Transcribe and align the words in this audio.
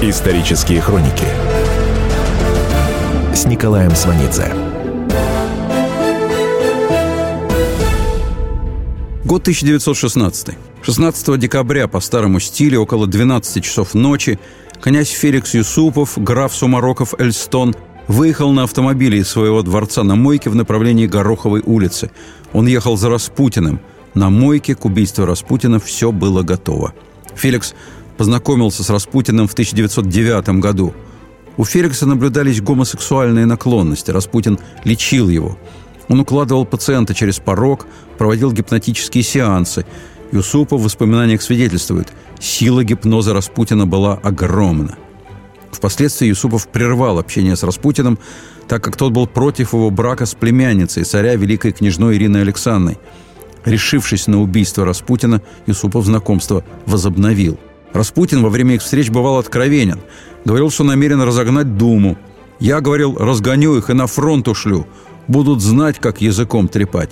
Исторические 0.00 0.80
хроники 0.80 1.26
с 3.34 3.46
Николаем 3.46 3.96
Сванидзе. 3.96 4.54
Год 9.24 9.42
1916. 9.42 10.50
16 10.82 11.40
декабря 11.40 11.88
по 11.88 11.98
старому 11.98 12.38
стилю 12.38 12.82
около 12.82 13.08
12 13.08 13.64
часов 13.64 13.94
ночи 13.94 14.38
князь 14.80 15.10
Феликс 15.10 15.54
Юсупов, 15.54 16.16
граф 16.16 16.54
Сумароков 16.54 17.14
Эльстон 17.18 17.74
выехал 18.06 18.52
на 18.52 18.62
автомобиле 18.62 19.18
из 19.18 19.28
своего 19.28 19.62
дворца 19.62 20.04
на 20.04 20.14
мойке 20.14 20.48
в 20.48 20.54
направлении 20.54 21.08
Гороховой 21.08 21.60
улицы. 21.66 22.12
Он 22.52 22.68
ехал 22.68 22.96
за 22.96 23.10
Распутиным. 23.10 23.80
На 24.14 24.30
мойке 24.30 24.76
к 24.76 24.84
убийству 24.84 25.24
Распутина 25.24 25.80
все 25.80 26.12
было 26.12 26.44
готово. 26.44 26.94
Феликс 27.34 27.74
познакомился 28.18 28.82
с 28.82 28.90
Распутиным 28.90 29.48
в 29.48 29.52
1909 29.52 30.60
году. 30.60 30.92
У 31.56 31.64
Феликса 31.64 32.04
наблюдались 32.04 32.60
гомосексуальные 32.60 33.46
наклонности. 33.46 34.10
Распутин 34.10 34.58
лечил 34.84 35.28
его. 35.28 35.56
Он 36.08 36.20
укладывал 36.20 36.66
пациента 36.66 37.14
через 37.14 37.38
порог, 37.38 37.86
проводил 38.18 38.52
гипнотические 38.52 39.22
сеансы. 39.22 39.86
Юсупов 40.32 40.80
в 40.80 40.84
воспоминаниях 40.84 41.40
свидетельствует, 41.40 42.08
сила 42.38 42.84
гипноза 42.84 43.32
Распутина 43.32 43.86
была 43.86 44.14
огромна. 44.14 44.96
Впоследствии 45.70 46.28
Юсупов 46.28 46.68
прервал 46.68 47.18
общение 47.18 47.56
с 47.56 47.62
Распутиным, 47.62 48.18
так 48.66 48.82
как 48.82 48.96
тот 48.96 49.12
был 49.12 49.26
против 49.26 49.72
его 49.72 49.90
брака 49.90 50.26
с 50.26 50.34
племянницей 50.34 51.04
царя 51.04 51.34
великой 51.34 51.72
княжной 51.72 52.16
Ириной 52.16 52.42
Александрой. 52.42 52.98
Решившись 53.64 54.26
на 54.26 54.40
убийство 54.40 54.84
Распутина, 54.84 55.40
Юсупов 55.66 56.04
знакомство 56.06 56.64
возобновил. 56.86 57.58
Распутин 57.92 58.42
во 58.42 58.48
время 58.48 58.74
их 58.74 58.82
встреч 58.82 59.10
бывал 59.10 59.38
откровенен. 59.38 60.00
Говорил, 60.44 60.70
что 60.70 60.84
намерен 60.84 61.20
разогнать 61.22 61.76
Думу. 61.76 62.16
Я, 62.60 62.80
говорил, 62.80 63.16
разгоню 63.16 63.76
их 63.76 63.90
и 63.90 63.94
на 63.94 64.06
фронт 64.06 64.48
ушлю. 64.48 64.86
Будут 65.26 65.60
знать, 65.60 65.98
как 65.98 66.20
языком 66.20 66.68
трепать. 66.68 67.10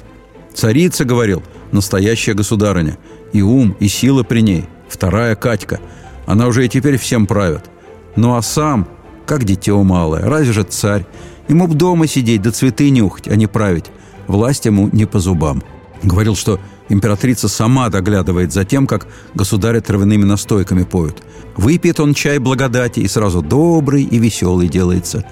Царица, 0.54 1.04
говорил, 1.04 1.42
настоящая 1.72 2.34
государыня. 2.34 2.98
И 3.32 3.42
ум, 3.42 3.76
и 3.78 3.88
сила 3.88 4.22
при 4.22 4.40
ней. 4.40 4.64
Вторая 4.88 5.34
Катька. 5.34 5.80
Она 6.26 6.46
уже 6.48 6.64
и 6.64 6.68
теперь 6.68 6.98
всем 6.98 7.26
правит. 7.26 7.70
Ну 8.16 8.34
а 8.34 8.42
сам, 8.42 8.88
как 9.26 9.44
дитё 9.44 9.82
малое, 9.82 10.22
разве 10.22 10.52
же 10.52 10.62
царь? 10.64 11.06
Ему 11.48 11.68
б 11.68 11.74
дома 11.74 12.06
сидеть, 12.06 12.42
да 12.42 12.50
цветы 12.50 12.90
нюхать, 12.90 13.28
а 13.28 13.36
не 13.36 13.46
править. 13.46 13.86
Власть 14.26 14.64
ему 14.64 14.88
не 14.92 15.04
по 15.04 15.20
зубам. 15.20 15.62
Говорил, 16.02 16.34
что 16.34 16.58
императрица 16.88 17.48
сама 17.48 17.88
доглядывает 17.88 18.52
за 18.52 18.64
тем, 18.64 18.86
как 18.86 19.06
государя 19.34 19.80
травяными 19.80 20.24
настойками 20.24 20.84
поют. 20.84 21.22
Выпьет 21.56 22.00
он 22.00 22.14
чай 22.14 22.38
благодати 22.38 23.00
и 23.00 23.08
сразу 23.08 23.42
добрый 23.42 24.02
и 24.02 24.18
веселый 24.18 24.68
делается. 24.68 25.24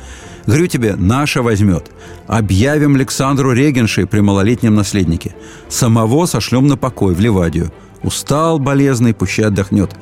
Говорю 0.47 0.67
тебе, 0.67 0.95
наша 0.97 1.43
возьмет. 1.43 1.91
Объявим 2.27 2.97
Александру 2.97 3.53
Регеншей 3.53 4.07
при 4.07 4.21
малолетнем 4.21 4.75
наследнике. 4.75 5.35
Самого 5.69 6.27
сошлем 6.27 6.67
на 6.67 6.77
покой 6.77 7.15
в 7.15 7.21
Ливадию. 7.21 7.73
Устал 8.03 8.59
болезный, 8.59 9.15
пущай 9.15 9.47
отдохнет. 9.47 9.97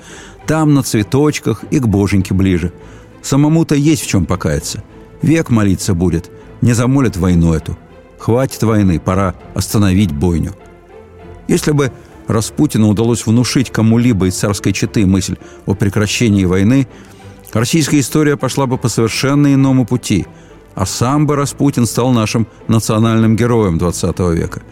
Там 0.47 0.75
на 0.75 0.83
цветочках 0.83 1.65
и 1.71 1.79
к 1.79 1.87
боженьке 1.87 2.35
ближе. 2.35 2.73
Самому-то 3.23 3.77
есть 3.77 4.03
в 4.03 4.09
чем 4.09 4.27
покаяться. 4.27 4.83
Век 5.23 5.51
молиться 5.51 5.95
будет. 5.95 6.31
Не 6.61 6.73
замолит 6.73 7.17
войну 7.17 7.55
эту. 7.55 7.79
Хватит 8.19 8.63
войны, 8.63 8.99
пора 8.99 9.35
остановить 9.55 10.13
бойню. 10.13 10.55
Если 11.49 11.73
бы 11.73 11.93
Распутину 12.29 12.89
удалось 12.89 13.27
внушить 13.27 13.71
кому-либо 13.71 14.27
из 14.27 14.37
царской 14.37 14.73
четы 14.73 15.07
мысль 15.07 15.37
о 15.67 15.75
прекращении 15.75 16.45
войны, 16.45 16.87
российская 17.53 18.01
история 18.01 18.37
пошла 18.37 18.67
бы 18.67 18.79
по 18.79 18.89
совершенно 18.89 19.53
иному 19.53 19.87
пути, 19.87 20.27
а 20.75 20.87
сам 20.87 21.27
бы 21.27 21.37
Распутин 21.37 21.87
стал 21.87 22.13
нашим 22.13 22.47
национальным 22.69 23.37
героем 23.37 23.77
XX 23.77 24.35
века. 24.35 24.63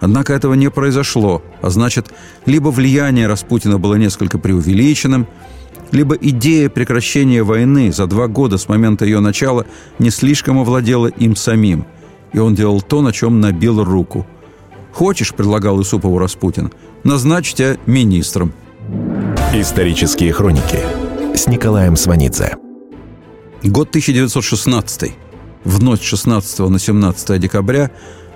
Однако 0.00 0.32
этого 0.32 0.54
не 0.54 0.70
произошло, 0.70 1.42
а 1.62 1.70
значит, 1.70 2.12
либо 2.46 2.68
влияние 2.68 3.26
Распутина 3.26 3.78
было 3.78 3.94
несколько 3.94 4.38
преувеличенным, 4.38 5.26
либо 5.92 6.14
идея 6.14 6.68
прекращения 6.68 7.42
войны 7.42 7.92
за 7.92 8.06
два 8.06 8.26
года 8.26 8.58
с 8.58 8.68
момента 8.68 9.04
ее 9.04 9.20
начала 9.20 9.64
не 9.98 10.10
слишком 10.10 10.58
овладела 10.58 11.06
им 11.06 11.36
самим, 11.36 11.86
и 12.32 12.38
он 12.38 12.54
делал 12.54 12.82
то, 12.82 13.00
на 13.00 13.12
чем 13.12 13.40
набил 13.40 13.82
руку. 13.82 14.26
«Хочешь,— 14.94 15.34
предлагал 15.36 15.82
Исупову 15.82 16.18
Распутин,— 16.18 16.72
назначь 17.02 17.52
тебя 17.52 17.76
министром». 17.84 18.52
Исторические 19.52 20.32
хроники 20.32 20.78
с 21.34 21.48
Николаем 21.48 21.96
Сванидзе. 21.96 22.56
Год 23.64 23.88
1916. 23.88 25.12
В 25.64 25.82
ночь 25.82 26.02
16 26.02 26.68
на 26.68 26.78
17 26.78 27.40
декабря 27.40 27.90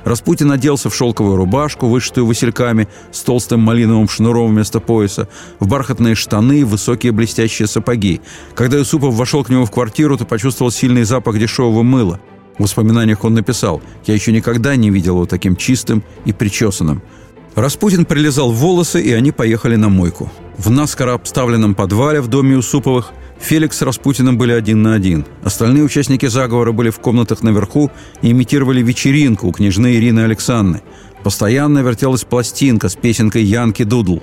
Распутин 0.04 0.50
оделся 0.50 0.90
в 0.90 0.96
шелковую 0.96 1.36
рубашку, 1.36 1.86
вышитую 1.86 2.26
васильками, 2.26 2.88
с 3.12 3.20
толстым 3.20 3.60
малиновым 3.60 4.08
шнуром 4.08 4.50
вместо 4.50 4.80
пояса, 4.80 5.28
в 5.60 5.68
бархатные 5.68 6.16
штаны 6.16 6.60
и 6.60 6.64
высокие 6.64 7.12
блестящие 7.12 7.68
сапоги. 7.68 8.20
Когда 8.54 8.78
Юсупов 8.78 9.14
вошел 9.14 9.44
к 9.44 9.50
нему 9.50 9.64
в 9.64 9.70
квартиру, 9.70 10.16
то 10.16 10.24
почувствовал 10.24 10.72
сильный 10.72 11.04
запах 11.04 11.38
дешевого 11.38 11.84
мыла. 11.84 12.18
В 12.58 12.62
воспоминаниях 12.62 13.24
он 13.24 13.34
написал 13.34 13.80
«Я 14.06 14.14
еще 14.14 14.32
никогда 14.32 14.76
не 14.76 14.90
видел 14.90 15.14
его 15.14 15.26
таким 15.26 15.56
чистым 15.56 16.02
и 16.24 16.32
причесанным». 16.32 17.02
Распутин 17.54 18.04
прилезал 18.04 18.52
в 18.52 18.56
волосы, 18.56 19.00
и 19.00 19.12
они 19.12 19.32
поехали 19.32 19.76
на 19.76 19.88
мойку. 19.88 20.30
В 20.58 20.70
наскоро 20.70 21.14
обставленном 21.14 21.74
подвале 21.74 22.20
в 22.20 22.28
доме 22.28 22.52
Юсуповых 22.52 23.12
Феликс 23.40 23.78
с 23.78 23.82
Распутиным 23.82 24.36
были 24.36 24.52
один 24.52 24.82
на 24.82 24.94
один. 24.94 25.24
Остальные 25.42 25.84
участники 25.84 26.26
заговора 26.26 26.72
были 26.72 26.90
в 26.90 26.98
комнатах 26.98 27.42
наверху 27.42 27.90
и 28.22 28.30
имитировали 28.32 28.82
вечеринку 28.82 29.48
у 29.48 29.52
княжны 29.52 29.94
Ирины 29.96 30.20
Александры. 30.20 30.82
Постоянно 31.22 31.80
вертелась 31.80 32.24
пластинка 32.24 32.88
с 32.88 32.96
песенкой 32.96 33.44
Янки 33.44 33.84
Дудл. 33.84 34.20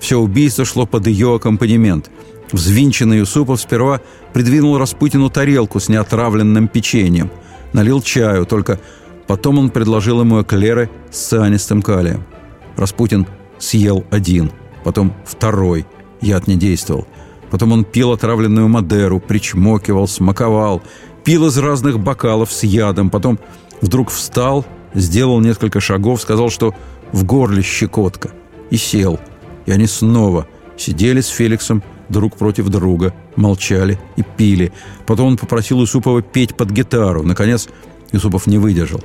Все 0.00 0.18
убийство 0.18 0.64
шло 0.64 0.86
под 0.86 1.06
ее 1.06 1.34
аккомпанемент. 1.34 2.10
Взвинченный 2.52 3.18
Юсупов 3.18 3.60
сперва 3.60 4.00
придвинул 4.32 4.78
Распутину 4.78 5.30
тарелку 5.30 5.80
с 5.80 5.88
неотравленным 5.88 6.68
печеньем. 6.68 7.30
Налил 7.74 8.00
чаю, 8.00 8.46
только 8.46 8.78
потом 9.26 9.58
он 9.58 9.68
предложил 9.68 10.20
ему 10.20 10.40
эклеры 10.40 10.88
с 11.10 11.18
цианистым 11.18 11.82
калием. 11.82 12.24
Распутин 12.76 13.26
съел 13.58 14.04
один, 14.10 14.52
потом 14.84 15.12
второй. 15.26 15.84
Яд 16.20 16.46
не 16.46 16.54
действовал. 16.54 17.06
Потом 17.50 17.72
он 17.72 17.84
пил 17.84 18.12
отравленную 18.12 18.68
Мадеру, 18.68 19.18
причмокивал, 19.18 20.06
смаковал, 20.06 20.82
пил 21.24 21.48
из 21.48 21.58
разных 21.58 21.98
бокалов 21.98 22.52
с 22.52 22.62
ядом. 22.62 23.10
Потом 23.10 23.40
вдруг 23.80 24.10
встал, 24.10 24.64
сделал 24.94 25.40
несколько 25.40 25.80
шагов, 25.80 26.20
сказал, 26.22 26.50
что 26.50 26.74
в 27.12 27.24
горле 27.24 27.62
щекотка. 27.62 28.30
И 28.70 28.76
сел. 28.76 29.18
И 29.66 29.72
они 29.72 29.86
снова 29.88 30.46
сидели 30.76 31.20
с 31.20 31.28
Феликсом 31.28 31.82
друг 32.08 32.36
против 32.36 32.68
друга, 32.68 33.14
молчали 33.36 33.98
и 34.16 34.22
пили. 34.22 34.72
Потом 35.06 35.28
он 35.28 35.36
попросил 35.36 35.80
Юсупова 35.80 36.22
петь 36.22 36.56
под 36.56 36.70
гитару. 36.70 37.22
Наконец 37.22 37.68
Юсупов 38.12 38.46
не 38.46 38.58
выдержал. 38.58 39.00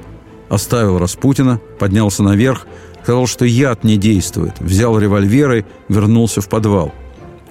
Оставил 0.50 0.98
Распутина, 0.98 1.60
поднялся 1.80 2.24
наверх, 2.24 2.68
сказал, 3.04 3.28
что 3.28 3.46
яд 3.46 3.84
не 3.84 3.98
действует, 3.98 4.60
взял 4.60 4.98
револьверы, 4.98 5.66
вернулся 5.88 6.42
в 6.42 6.50
подвал– 6.50 6.94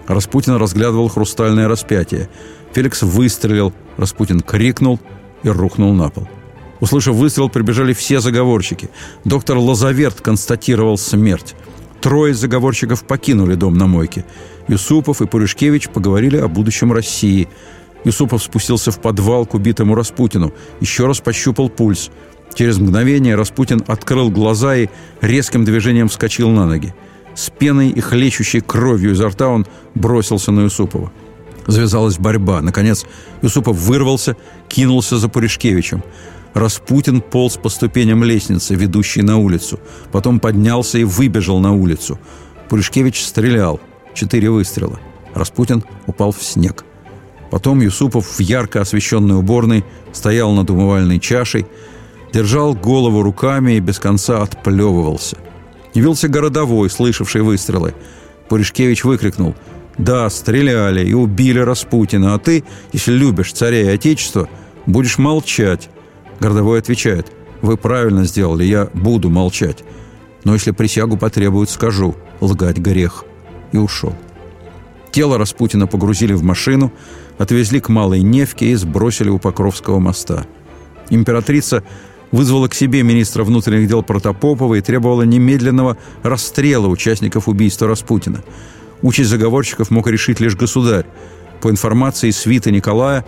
Распутин 0.08 0.56
разглядывал 0.56 1.08
хрустальное 1.08 1.68
распятие. 1.68 2.30
Феликс 2.72 3.02
выстрелил, 3.02 3.74
Распутин 3.98 4.40
крикнул 4.40 4.98
и 5.42 5.50
рухнул 5.50 5.92
на 5.92 6.08
пол. 6.08 6.26
Услышав 6.80 7.14
выстрел, 7.14 7.50
прибежали 7.50 7.92
все 7.92 8.20
заговорщики. 8.20 8.88
Доктор 9.24 9.58
Лазаверт 9.58 10.20
констатировал 10.22 10.96
смерть. 10.96 11.54
Трое 12.00 12.32
заговорщиков 12.32 13.04
покинули 13.04 13.54
дом 13.54 13.74
на 13.74 13.86
мойке. 13.86 14.24
Юсупов 14.68 15.22
и 15.22 15.26
Пуришкевич 15.26 15.88
поговорили 15.88 16.36
о 16.36 16.48
будущем 16.48 16.92
России. 16.92 17.48
Юсупов 18.04 18.42
спустился 18.42 18.90
в 18.90 19.00
подвал 19.00 19.46
к 19.46 19.54
убитому 19.54 19.94
Распутину. 19.94 20.52
Еще 20.80 21.06
раз 21.06 21.20
пощупал 21.20 21.68
пульс. 21.68 22.10
Через 22.54 22.78
мгновение 22.78 23.34
Распутин 23.34 23.82
открыл 23.86 24.30
глаза 24.30 24.76
и 24.76 24.88
резким 25.20 25.64
движением 25.64 26.08
вскочил 26.08 26.50
на 26.50 26.66
ноги. 26.66 26.94
С 27.34 27.50
пеной 27.50 27.88
и 27.88 28.00
хлещущей 28.00 28.60
кровью 28.60 29.12
изо 29.12 29.28
рта 29.28 29.48
он 29.48 29.66
бросился 29.94 30.52
на 30.52 30.62
Юсупова. 30.62 31.12
Завязалась 31.66 32.18
борьба. 32.18 32.62
Наконец 32.62 33.06
Юсупов 33.42 33.76
вырвался, 33.76 34.36
кинулся 34.68 35.18
за 35.18 35.28
Пуришкевичем. 35.28 36.02
Распутин 36.54 37.20
полз 37.20 37.56
по 37.56 37.68
ступеням 37.68 38.24
лестницы, 38.24 38.74
ведущей 38.74 39.22
на 39.22 39.38
улицу. 39.38 39.78
Потом 40.10 40.40
поднялся 40.40 40.98
и 40.98 41.04
выбежал 41.04 41.60
на 41.60 41.74
улицу. 41.74 42.18
Пуришкевич 42.68 43.22
стрелял. 43.22 43.80
Четыре 44.18 44.50
выстрела. 44.50 44.98
Распутин 45.32 45.84
упал 46.08 46.32
в 46.32 46.42
снег. 46.42 46.84
Потом 47.52 47.80
Юсупов 47.80 48.26
в 48.26 48.40
ярко 48.40 48.80
освещенной 48.80 49.36
уборной 49.36 49.84
стоял 50.12 50.50
над 50.50 50.70
умывальной 50.70 51.20
чашей, 51.20 51.66
держал 52.32 52.74
голову 52.74 53.22
руками 53.22 53.74
и 53.74 53.80
без 53.80 54.00
конца 54.00 54.42
отплевывался. 54.42 55.38
Явился 55.94 56.26
городовой, 56.26 56.90
слышавший 56.90 57.42
выстрелы. 57.42 57.94
Пуришкевич 58.48 59.04
выкрикнул 59.04 59.54
Да, 59.98 60.28
стреляли 60.30 61.06
и 61.06 61.14
убили 61.14 61.60
Распутина, 61.60 62.34
а 62.34 62.40
ты, 62.40 62.64
если 62.92 63.12
любишь 63.12 63.52
царя 63.52 63.82
и 63.82 63.94
отечество, 63.94 64.48
будешь 64.86 65.18
молчать. 65.18 65.90
Городовой 66.40 66.80
отвечает, 66.80 67.30
вы 67.62 67.76
правильно 67.76 68.24
сделали, 68.24 68.64
я 68.64 68.90
буду 68.94 69.30
молчать. 69.30 69.84
Но 70.42 70.54
если 70.54 70.72
присягу 70.72 71.16
потребуют, 71.16 71.70
скажу, 71.70 72.16
лгать 72.40 72.78
грех. 72.78 73.24
И 73.72 73.76
ушел. 73.76 74.14
Тело 75.10 75.38
Распутина 75.38 75.86
погрузили 75.86 76.32
в 76.32 76.42
машину, 76.42 76.92
отвезли 77.38 77.80
к 77.80 77.88
Малой 77.88 78.22
Невке 78.22 78.66
и 78.66 78.74
сбросили 78.74 79.30
у 79.30 79.38
Покровского 79.38 79.98
моста. 79.98 80.46
Императрица 81.10 81.82
вызвала 82.30 82.68
к 82.68 82.74
себе 82.74 83.02
министра 83.02 83.42
внутренних 83.44 83.88
дел 83.88 84.02
Протопопова 84.02 84.74
и 84.74 84.80
требовала 84.80 85.22
немедленного 85.22 85.96
расстрела 86.22 86.86
участников 86.86 87.48
убийства 87.48 87.88
Распутина. 87.88 88.42
Участь 89.02 89.30
заговорщиков 89.30 89.90
мог 89.90 90.08
решить 90.08 90.40
лишь 90.40 90.56
государь. 90.56 91.06
По 91.62 91.70
информации 91.70 92.30
свита 92.30 92.70
Николая, 92.70 93.24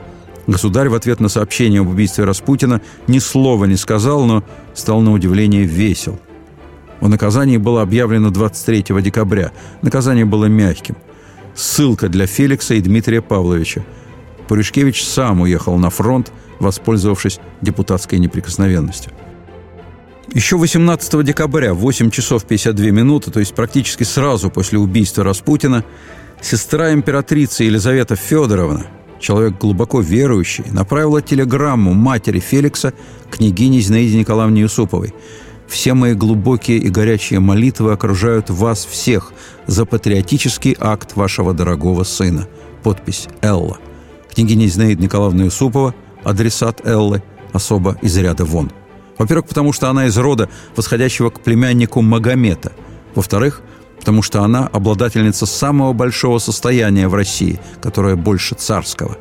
государь 0.47 0.89
в 0.89 0.95
ответ 0.95 1.21
на 1.21 1.29
сообщение 1.29 1.81
об 1.81 1.89
убийстве 1.89 2.25
Распутина 2.25 2.81
ни 3.07 3.19
слова 3.19 3.65
не 3.65 3.77
сказал, 3.77 4.27
но 4.27 4.45
стал 4.75 5.01
на 5.01 5.13
удивление 5.13 5.65
весел. 5.65 6.19
О 7.01 7.09
наказании 7.09 7.57
было 7.57 7.83
объявлено 7.83 8.31
23 8.31 8.85
декабря. 9.03 9.53
Наказание 9.83 10.25
было 10.25 10.47
мягким. 10.47 10.97
Ссылка 11.55 12.09
для 12.09 12.27
Феликса 12.27 12.75
и 12.75 12.81
Дмитрия 12.81 13.23
Павловича. 13.23 13.83
Пуришкевич 14.49 15.05
сам 15.05 15.41
уехал 15.41 15.77
на 15.79 15.91
фронт, 15.91 16.33
воспользовавшись 16.59 17.41
депутатской 17.61 18.19
неприкосновенностью. 18.19 19.13
Еще 20.33 20.57
18 20.57 21.25
декабря 21.25 21.75
в 21.75 21.79
8 21.79 22.11
часов 22.11 22.45
52 22.45 22.87
минуты, 22.91 23.31
то 23.31 23.41
есть 23.41 23.55
практически 23.55 24.05
сразу 24.05 24.49
после 24.49 24.79
убийства 24.79 25.25
Распутина, 25.25 25.85
сестра 26.41 26.93
императрицы 26.93 27.65
Елизавета 27.65 28.15
Федоровна, 28.15 28.87
человек 29.19 29.59
глубоко 29.59 30.01
верующий, 30.01 30.65
направила 30.71 31.21
телеграмму 31.21 31.95
матери 31.95 32.39
Феликса 32.39 32.93
княгине 33.31 33.81
Зинаиде 33.81 34.19
Николаевне 34.19 34.63
Юсуповой. 34.63 35.15
«Все 35.71 35.95
мои 35.95 36.13
глубокие 36.13 36.77
и 36.77 36.91
горячие 36.91 37.41
молитвы 37.41 37.93
окружают 37.93 38.51
вас 38.51 38.85
всех 38.85 39.33
за 39.67 39.87
патриотический 39.87 40.77
акт 40.79 41.17
вашего 41.17 41.55
дорогого 41.55 42.05
сына». 42.05 42.47
Подпись 42.83 43.29
«Элла». 43.41 43.79
Княгиня 44.35 44.67
Зинаида 44.67 45.03
Николаевна 45.03 45.45
Юсупова, 45.45 45.95
адресат 46.25 46.85
Эллы, 46.85 47.23
особо 47.53 47.97
из 48.03 48.17
ряда 48.19 48.45
вон– 48.45 48.71
во-первых, 49.21 49.49
потому 49.49 49.75
что 49.75 49.91
она 49.91 50.07
из 50.07 50.17
рода, 50.17 50.49
восходящего 50.77 51.29
к 51.29 51.43
племяннику 51.43 52.01
Магомета. 52.01 52.73
Во-вторых, 53.15 53.61
потому 53.99 54.23
что 54.23 54.43
она 54.43 54.67
обладательница 54.67 55.45
самого 55.45 55.93
большого 55.93 56.39
состояния 56.39 57.07
в 57.07 57.15
России, 57.15 57.61
которое 57.83 58.17
больше 58.17 58.55
царского. 58.55 59.19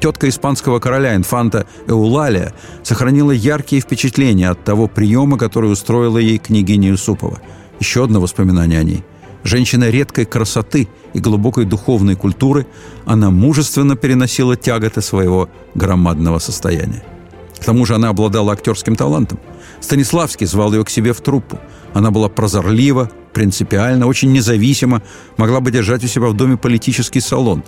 Тетка 0.00 0.28
испанского 0.28 0.78
короля 0.78 1.16
инфанта 1.16 1.66
Эулалия 1.86 2.52
сохранила 2.82 3.30
яркие 3.30 3.80
впечатления 3.80 4.50
от 4.50 4.62
того 4.62 4.88
приема, 4.88 5.38
который 5.38 5.72
устроила 5.72 6.18
ей 6.18 6.38
княгиня 6.38 6.90
Юсупова. 6.90 7.40
Еще 7.80 8.04
одно 8.04 8.20
воспоминание 8.20 8.80
о 8.80 8.82
ней. 8.82 9.04
Женщина 9.42 9.88
редкой 9.90 10.24
красоты 10.24 10.88
и 11.14 11.20
глубокой 11.20 11.64
духовной 11.64 12.16
культуры, 12.16 12.66
она 13.04 13.30
мужественно 13.30 13.96
переносила 13.96 14.56
тяготы 14.56 15.00
своего 15.02 15.48
громадного 15.74 16.40
состояния. 16.40 17.02
К 17.58 17.64
тому 17.64 17.86
же 17.86 17.94
она 17.94 18.08
обладала 18.08 18.52
актерским 18.52 18.96
талантом. 18.96 19.38
Станиславский 19.80 20.46
звал 20.46 20.72
ее 20.72 20.84
к 20.84 20.90
себе 20.90 21.12
в 21.12 21.20
труппу. 21.20 21.58
Она 21.94 22.10
была 22.10 22.28
прозорлива, 22.28 23.10
принципиальна, 23.32 24.06
очень 24.06 24.32
независима, 24.32 25.02
могла 25.36 25.60
бы 25.60 25.70
держать 25.70 26.04
у 26.04 26.06
себя 26.06 26.26
в 26.26 26.34
доме 26.34 26.56
политический 26.56 27.20
салон. 27.20 27.62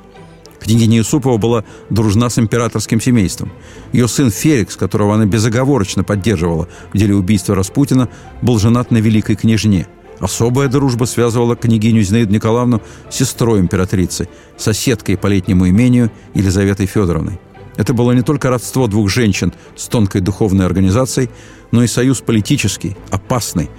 Княгиня 0.61 0.99
Юсупова 0.99 1.37
была 1.37 1.65
дружна 1.91 2.31
с 2.31 2.39
императорским 2.39 3.01
семейством. 3.01 3.53
Ее 3.93 4.09
сын 4.09 4.31
Феликс, 4.31 4.77
которого 4.77 5.15
она 5.15 5.27
безоговорочно 5.27 6.05
поддерживала 6.05 6.69
в 6.93 6.99
деле 6.99 7.15
убийства 7.15 7.55
Распутина, 7.55 8.09
был 8.43 8.59
женат 8.59 8.91
на 8.91 8.99
великой 8.99 9.37
княжне. 9.37 9.87
Особая 10.21 10.69
дружба 10.69 11.05
связывала 11.05 11.55
княгиню 11.55 12.03
Зинаиду 12.03 12.33
Николаевну 12.33 12.83
с 13.09 13.15
сестрой 13.15 13.61
императрицы, 13.61 14.29
соседкой 14.57 15.17
по 15.17 15.29
летнему 15.29 15.69
имению 15.69 16.11
Елизаветой 16.35 16.87
Федоровной. 16.87 17.39
Это 17.77 17.95
было 17.95 18.11
не 18.11 18.23
только 18.23 18.51
родство 18.51 18.89
двух 18.89 19.09
женщин 19.09 19.53
с 19.77 19.87
тонкой 19.87 20.21
духовной 20.21 20.67
организацией, 20.67 21.31
но 21.71 21.85
и 21.85 21.87
союз 21.87 22.21
политический, 22.21 22.97
опасный, 23.11 23.71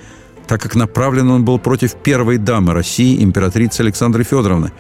так 0.48 0.62
как 0.62 0.76
направлен 0.76 1.30
он 1.30 1.44
был 1.44 1.60
против 1.60 1.96
первой 1.96 2.38
дамы 2.38 2.74
России, 2.74 3.22
императрицы 3.22 3.82
Александры 3.82 4.24
Федоровны, 4.24 4.72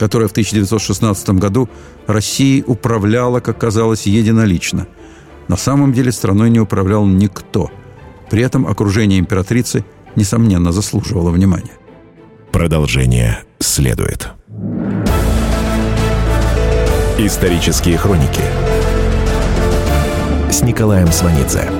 которая 0.00 0.28
в 0.28 0.30
1916 0.30 1.30
году 1.30 1.68
Россией 2.06 2.64
управляла, 2.66 3.40
как 3.40 3.58
казалось, 3.58 4.06
единолично. 4.06 4.86
На 5.46 5.58
самом 5.58 5.92
деле 5.92 6.10
страной 6.10 6.48
не 6.48 6.58
управлял 6.58 7.04
никто. 7.04 7.70
При 8.30 8.42
этом 8.42 8.66
окружение 8.66 9.18
императрицы, 9.18 9.84
несомненно, 10.16 10.72
заслуживало 10.72 11.30
внимания. 11.30 11.76
Продолжение 12.50 13.44
следует. 13.58 14.30
Исторические 17.18 17.98
хроники 17.98 18.42
с 20.50 20.62
Николаем 20.62 21.12
Сванидзе. 21.12 21.79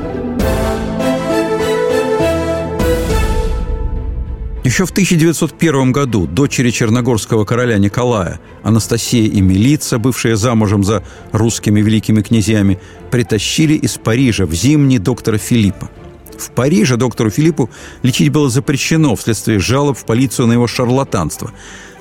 Еще 4.71 4.85
в 4.85 4.91
1901 4.91 5.91
году 5.91 6.27
дочери 6.27 6.71
черногорского 6.71 7.43
короля 7.43 7.77
Николая, 7.77 8.39
Анастасия 8.63 9.27
и 9.27 9.41
Милица, 9.41 9.99
бывшая 9.99 10.37
замужем 10.37 10.85
за 10.85 11.03
русскими 11.33 11.81
великими 11.81 12.21
князьями, 12.21 12.79
притащили 13.11 13.73
из 13.73 13.97
Парижа 13.97 14.45
в 14.45 14.53
зимний 14.53 14.97
доктора 14.97 15.37
Филиппа. 15.37 15.89
В 16.37 16.51
Париже 16.51 16.95
доктору 16.95 17.29
Филиппу 17.29 17.69
лечить 18.01 18.29
было 18.29 18.49
запрещено 18.49 19.13
вследствие 19.17 19.59
жалоб 19.59 19.97
в 19.97 20.05
полицию 20.05 20.47
на 20.47 20.53
его 20.53 20.67
шарлатанство. 20.67 21.51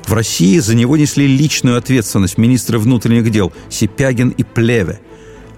В 0.06 0.12
России 0.12 0.60
за 0.60 0.76
него 0.76 0.96
несли 0.96 1.26
личную 1.26 1.76
ответственность 1.76 2.38
министры 2.38 2.78
внутренних 2.78 3.28
дел 3.32 3.52
Сипягин 3.68 4.28
и 4.28 4.44
Плеве– 4.44 5.00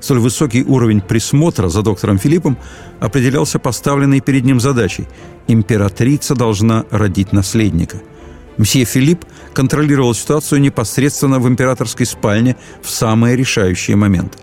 Столь 0.02 0.18
высокий 0.18 0.64
уровень 0.64 1.00
присмотра 1.00 1.68
за 1.68 1.82
доктором 1.82 2.18
Филиппом 2.18 2.58
определялся 2.98 3.60
поставленной 3.60 4.20
перед 4.20 4.44
ним 4.44 4.58
задачей– 4.58 5.06
императрица 5.46 6.34
должна 6.34 6.84
родить 6.90 7.32
наследника. 7.32 7.98
Мсье 8.58 8.84
Филипп 8.84 9.24
контролировал 9.54 10.12
ситуацию 10.12 10.60
непосредственно 10.60 11.38
в 11.38 11.48
императорской 11.48 12.04
спальне 12.04 12.56
в 12.82 12.90
самые 12.90 13.36
решающие 13.36 13.96
моменты. 13.96 14.38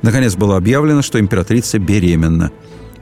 Наконец 0.00 0.34
было 0.34 0.56
объявлено, 0.56 1.02
что 1.02 1.20
императрица 1.20 1.78
беременна. 1.78 2.50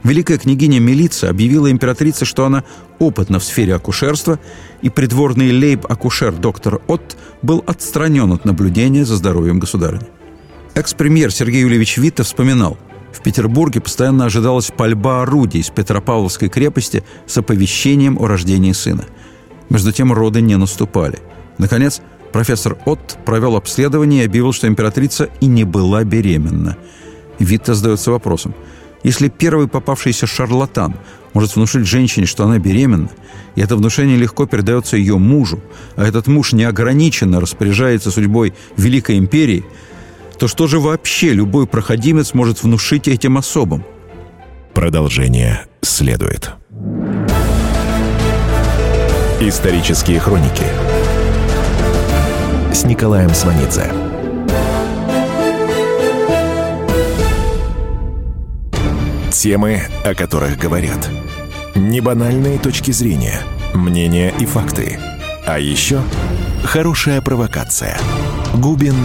Великая 0.03 0.37
княгиня 0.37 0.79
Милица 0.79 1.29
объявила 1.29 1.71
императрице, 1.71 2.25
что 2.25 2.45
она 2.45 2.65
опытна 2.99 3.39
в 3.39 3.43
сфере 3.43 3.73
акушерства, 3.73 4.37
и 4.81 4.89
придворный 4.89 5.51
лейб-акушер 5.51 6.33
доктор 6.33 6.81
Отт 6.87 7.17
был 7.41 7.63
отстранен 7.65 8.33
от 8.33 8.43
наблюдения 8.43 9.05
за 9.05 9.15
здоровьем 9.15 9.59
государыни. 9.59 10.05
Экс-премьер 10.75 11.31
Сергей 11.31 11.61
Юльевич 11.61 11.95
Витте 11.97 12.23
вспоминал, 12.23 12.77
в 13.13 13.21
Петербурге 13.21 13.79
постоянно 13.79 14.25
ожидалась 14.25 14.71
пальба 14.75 15.21
орудий 15.21 15.63
с 15.63 15.69
Петропавловской 15.69 16.49
крепости 16.49 17.01
с 17.25 17.37
оповещением 17.37 18.17
о 18.19 18.27
рождении 18.27 18.73
сына. 18.73 19.05
Между 19.69 19.93
тем 19.93 20.11
роды 20.11 20.41
не 20.41 20.57
наступали. 20.57 21.19
Наконец, 21.57 22.01
профессор 22.33 22.77
Отт 22.85 23.17
провел 23.25 23.55
обследование 23.55 24.23
и 24.23 24.25
объявил, 24.25 24.51
что 24.51 24.67
императрица 24.67 25.29
и 25.39 25.45
не 25.45 25.63
была 25.63 26.03
беременна. 26.03 26.75
Витте 27.39 27.73
задается 27.73 28.11
вопросом, 28.11 28.53
если 29.01 29.29
первый 29.29 29.69
попавшийся 29.69 30.27
шарлатан 30.27 30.95
может 31.33 31.55
внушить 31.55 31.87
женщине, 31.87 32.25
что 32.25 32.43
она 32.43 32.59
беременна, 32.59 33.09
и 33.55 33.61
это 33.61 33.77
внушение 33.77 34.17
легко 34.17 34.45
передается 34.45 34.97
ее 34.97 35.17
мужу, 35.17 35.61
а 35.95 36.05
этот 36.05 36.27
муж 36.27 36.51
неограниченно 36.51 37.39
распоряжается 37.39 38.11
судьбой 38.11 38.53
Великой 38.75 39.17
Империи– 39.19 39.63
то 40.37 40.47
что 40.47 40.67
же 40.67 40.79
вообще 40.79 41.33
любой 41.33 41.67
проходимец 41.67 42.33
может 42.33 42.63
внушить 42.63 43.07
этим 43.07 43.37
особам? 43.37 43.85
Продолжение 44.73 45.65
следует. 45.81 46.51
Исторические 49.39 50.19
хроники 50.19 50.65
с 52.73 52.83
Николаем 52.83 53.33
Сванидзе. 53.33 53.91
Темы, 59.31 59.83
о 60.03 60.13
которых 60.15 60.57
говорят. 60.57 61.09
Небанальные 61.75 62.57
точки 62.59 62.91
зрения, 62.91 63.39
мнения 63.73 64.33
и 64.39 64.45
факты. 64.45 64.99
А 65.45 65.59
еще 65.59 66.01
хорошая 66.63 67.21
провокация. 67.21 67.97
Губин 68.55 68.95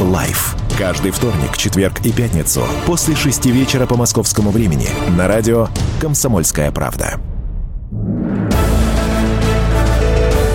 Live. 0.00 0.56
Каждый 0.78 1.10
вторник, 1.10 1.56
четверг 1.56 2.04
и 2.04 2.12
пятницу 2.12 2.62
после 2.84 3.16
шести 3.16 3.50
вечера 3.50 3.86
по 3.86 3.96
московскому 3.96 4.50
времени 4.50 4.88
на 5.16 5.26
радио 5.26 5.68
«Комсомольская 6.02 6.70
правда». 6.70 7.18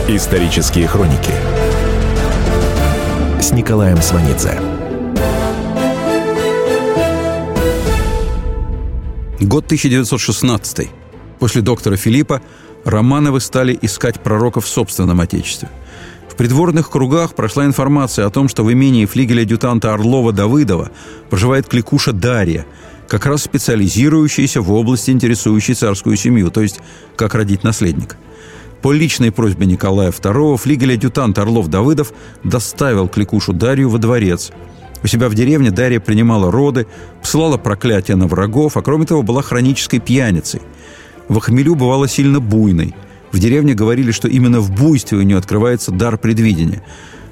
Исторические 0.08 0.86
хроники 0.88 1.34
с 3.42 3.52
Николаем 3.52 4.00
Сванидзе. 4.00 4.62
Год 9.40 9.66
1916. 9.66 10.90
После 11.40 11.62
доктора 11.64 11.96
Филиппа 11.96 12.44
Романовы 12.86 13.42
стали 13.42 13.76
искать 13.82 14.20
пророков 14.20 14.66
в 14.66 14.68
собственном 14.68 15.20
отечестве. 15.20 15.70
В 16.32 16.36
придворных 16.38 16.90
кругах 16.90 17.36
прошла 17.36 17.66
информация 17.66 18.26
о 18.26 18.30
том, 18.30 18.48
что 18.48 18.64
в 18.64 18.72
имении 18.72 19.06
флигеля-адъютанта 19.06 19.94
Орлова-Давыдова 19.94 20.90
проживает 21.30 21.68
кликуша 21.68 22.14
Дарья, 22.14 22.66
как 23.10 23.26
раз 23.26 23.44
специализирующаяся 23.44 24.62
в 24.62 24.72
области, 24.72 25.12
интересующей 25.12 25.74
царскую 25.74 26.16
семью, 26.16 26.50
то 26.50 26.62
есть 26.62 26.80
как 27.18 27.36
родить 27.36 27.66
наследника. 27.66 28.16
По 28.82 28.94
личной 28.94 29.34
просьбе 29.34 29.66
Николая 29.66 30.12
II 30.12 30.56
флигель-адъютант 30.56 31.38
Орлов-Давыдов 31.38 32.14
доставил 32.46 33.10
кликушу 33.10 33.52
Дарью 33.52 33.90
во 33.90 33.98
дворец. 33.98 34.54
У 35.04 35.08
себя 35.08 35.28
в 35.28 35.36
деревне 35.36 35.70
Дарья 35.70 36.00
принимала 36.00 36.50
роды, 36.50 36.88
посылала 37.20 37.58
проклятия 37.58 38.16
на 38.16 38.28
врагов, 38.28 38.78
а 38.78 38.82
кроме 38.82 39.06
того 39.06 39.22
была 39.22 39.42
хронической 39.42 40.00
пьяницей. 40.00 40.62
В 41.28 41.38
хмелю 41.42 41.76
бывала 41.76 42.08
сильно 42.08 42.40
буйной– 42.40 42.96
в 43.32 43.40
деревне 43.40 43.74
говорили, 43.74 44.12
что 44.12 44.28
именно 44.28 44.60
в 44.60 44.72
буйстве 44.72 45.18
у 45.18 45.22
нее 45.22 45.38
открывается 45.38 45.92
дар 45.92 46.18
предвидения. 46.18 46.84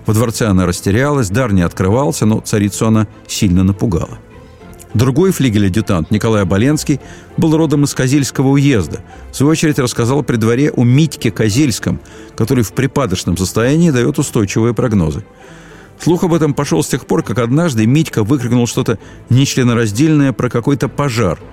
Во 0.06 0.14
дворце 0.14 0.48
она 0.48 0.66
растерялась, 0.66 1.30
дар 1.30 1.52
не 1.52 1.62
открывался, 1.62 2.26
но 2.26 2.40
царицу 2.40 2.88
она 2.88 3.08
сильно 3.28 3.64
напугала. 3.64 4.20
Другой 4.94 5.32
флигель-адъютант, 5.32 6.10
Николай 6.10 6.42
Оболенский, 6.42 7.00
был 7.38 7.56
родом 7.56 7.84
из 7.84 7.94
Козельского 7.94 8.48
уезда. 8.48 9.02
В 9.32 9.36
свою 9.36 9.52
очередь 9.52 9.78
рассказал 9.78 10.24
при 10.24 10.38
дворе 10.38 10.72
о 10.72 10.84
Митьке 10.84 11.30
Козельском, 11.30 12.00
который 12.36 12.64
в 12.64 12.74
припадочном 12.74 13.38
состоянии 13.38 13.92
дает 13.92 14.18
устойчивые 14.18 14.74
прогнозы. 14.74 15.24
Слух 16.00 16.24
об 16.24 16.34
этом 16.34 16.56
пошел 16.56 16.82
с 16.82 16.88
тех 16.88 17.06
пор, 17.06 17.22
как 17.22 17.38
однажды 17.38 17.86
Митька 17.86 18.24
выкрикнул 18.24 18.66
что-то 18.66 18.98
нечленораздельное 19.30 20.34
про 20.34 20.50
какой-то 20.50 20.88
пожар– 20.88 21.40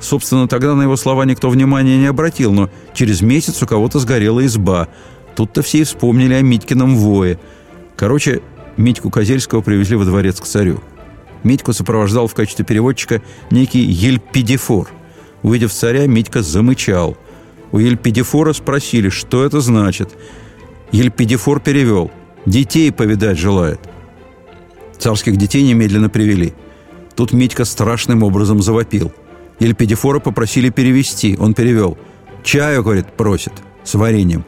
Собственно, 0.00 0.46
тогда 0.46 0.74
на 0.74 0.82
его 0.82 0.96
слова 0.96 1.24
никто 1.24 1.48
внимания 1.48 1.96
не 1.98 2.06
обратил, 2.06 2.52
но 2.52 2.70
через 2.94 3.22
месяц 3.22 3.62
у 3.62 3.66
кого-то 3.66 3.98
сгорела 3.98 4.44
изба. 4.44 4.88
Тут-то 5.34 5.62
все 5.62 5.78
и 5.78 5.84
вспомнили 5.84 6.34
о 6.34 6.42
Митькином 6.42 6.96
вое. 6.96 7.38
Короче, 7.96 8.42
Митьку 8.76 9.10
Козельского 9.10 9.62
привезли 9.62 9.96
во 9.96 10.04
дворец 10.04 10.40
к 10.40 10.44
царю. 10.44 10.80
Митьку 11.44 11.72
сопровождал 11.72 12.26
в 12.26 12.34
качестве 12.34 12.64
переводчика 12.64 13.22
некий 13.50 13.80
Ельпидифор. 13.80 14.88
Увидев 15.42 15.72
царя, 15.72 16.06
Митька 16.06 16.42
замычал. 16.42 17.16
У 17.72 17.78
Ельпидифора 17.78 18.52
спросили, 18.52 19.08
что 19.08 19.44
это 19.44 19.60
значит. 19.60 20.10
Ельпидифор 20.92 21.60
перевел. 21.60 22.10
«Детей 22.44 22.92
повидать 22.92 23.38
желает». 23.38 23.80
Царских 24.98 25.36
детей 25.36 25.64
немедленно 25.64 26.08
привели. 26.08 26.54
Тут 27.16 27.32
Митька 27.32 27.64
страшным 27.64 28.22
образом 28.22 28.62
завопил– 28.62 29.12
Ельпидифора 29.58 30.20
попросили 30.20 30.70
перевести. 30.70 31.36
Он 31.38 31.54
перевел. 31.54 31.96
«Чаю,— 32.42 32.82
говорит,— 32.84 33.06
просит, 33.16 33.52
с 33.84 33.94
вареньем». 33.94 34.44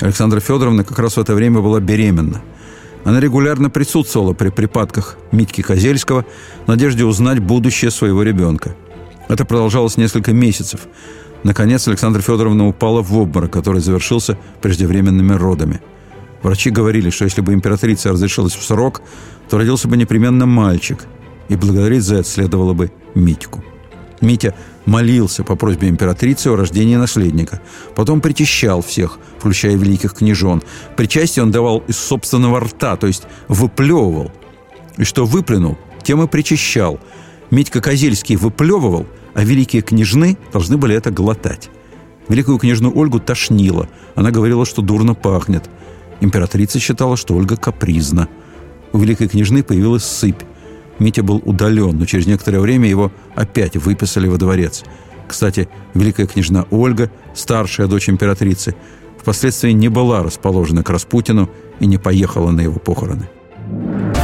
Александра 0.00 0.40
Федоровна 0.40 0.84
как 0.84 0.98
раз 0.98 1.16
в 1.16 1.20
это 1.20 1.34
время 1.34 1.60
была 1.60 1.80
беременна. 1.80 2.42
Она 3.04 3.20
регулярно 3.20 3.70
присутствовала 3.70 4.32
при 4.32 4.50
припадках 4.50 5.16
Митки 5.32 5.62
Козельского 5.62 6.24
в 6.64 6.68
надежде 6.68 7.04
узнать 7.04 7.38
будущее 7.40 7.90
своего 7.90 8.22
ребенка. 8.22 8.76
Это 9.28 9.44
продолжалось 9.44 9.96
несколько 9.96 10.32
месяцев. 10.32 10.80
Наконец 11.42 11.88
Александра 11.88 12.20
Федоровна 12.20 12.68
упала 12.68 13.02
в 13.02 13.16
обморок, 13.16 13.52
который 13.52 13.80
завершился 13.80 14.38
преждевременными 14.60 15.32
родами. 15.32 15.80
Врачи 16.42 16.70
говорили, 16.70 17.10
что 17.10 17.24
если 17.24 17.40
бы 17.40 17.52
императрица 17.52 18.12
разрешилась 18.12 18.54
в 18.54 18.62
срок, 18.62 19.02
то 19.48 19.58
родился 19.58 19.88
бы 19.88 19.96
непременно 19.96 20.46
мальчик, 20.46 21.06
и 21.48 21.56
благодарить 21.56 22.02
за 22.02 22.16
это 22.16 22.28
следовало 22.28 22.74
бы 22.74 22.90
Митьку. 23.14 23.62
Митя 24.20 24.54
молился 24.84 25.44
по 25.44 25.56
просьбе 25.56 25.88
императрицы 25.88 26.48
о 26.48 26.56
рождении 26.56 26.96
наследника. 26.96 27.60
Потом 27.94 28.20
причащал 28.20 28.82
всех, 28.82 29.18
включая 29.38 29.76
великих 29.76 30.14
княжон. 30.14 30.62
Причастие 30.96 31.42
он 31.42 31.50
давал 31.50 31.78
из 31.88 31.96
собственного 31.96 32.60
рта, 32.60 32.96
то 32.96 33.06
есть 33.06 33.22
выплевывал. 33.48 34.30
И 34.98 35.04
что 35.04 35.24
выплюнул, 35.24 35.78
тем 36.02 36.22
и 36.22 36.26
причащал. 36.26 37.00
Митька 37.50 37.80
Козельский 37.80 38.36
выплевывал, 38.36 39.06
а 39.34 39.42
великие 39.42 39.82
княжны 39.82 40.36
должны 40.52 40.76
были 40.76 40.94
это 40.94 41.10
глотать. 41.10 41.70
Великую 42.28 42.58
княжну 42.58 42.92
Ольгу 42.94 43.18
тошнило. 43.18 43.88
Она 44.14 44.30
говорила, 44.30 44.64
что 44.64 44.82
дурно 44.82 45.14
пахнет. 45.14 45.68
Императрица 46.20 46.78
считала, 46.78 47.16
что 47.16 47.34
Ольга 47.34 47.56
капризна. 47.56 48.28
У 48.92 48.98
великой 48.98 49.28
княжны 49.28 49.62
появилась 49.62 50.04
сыпь. 50.04 50.42
Митя 51.00 51.22
был 51.22 51.42
удален, 51.44 51.98
но 51.98 52.04
через 52.04 52.26
некоторое 52.26 52.60
время 52.60 52.88
его 52.88 53.10
опять 53.34 53.76
выписали 53.76 54.28
во 54.28 54.36
дворец. 54.36 54.84
Кстати, 55.26 55.68
великая 55.94 56.26
княжна 56.26 56.66
Ольга, 56.70 57.10
старшая 57.34 57.86
дочь 57.88 58.08
императрицы, 58.08 58.76
впоследствии 59.18 59.72
не 59.72 59.88
была 59.88 60.22
расположена 60.22 60.82
к 60.84 60.90
Распутину 60.90 61.50
и 61.80 61.86
не 61.86 61.98
поехала 61.98 62.50
на 62.50 62.60
его 62.60 62.78
похороны. 62.78 63.28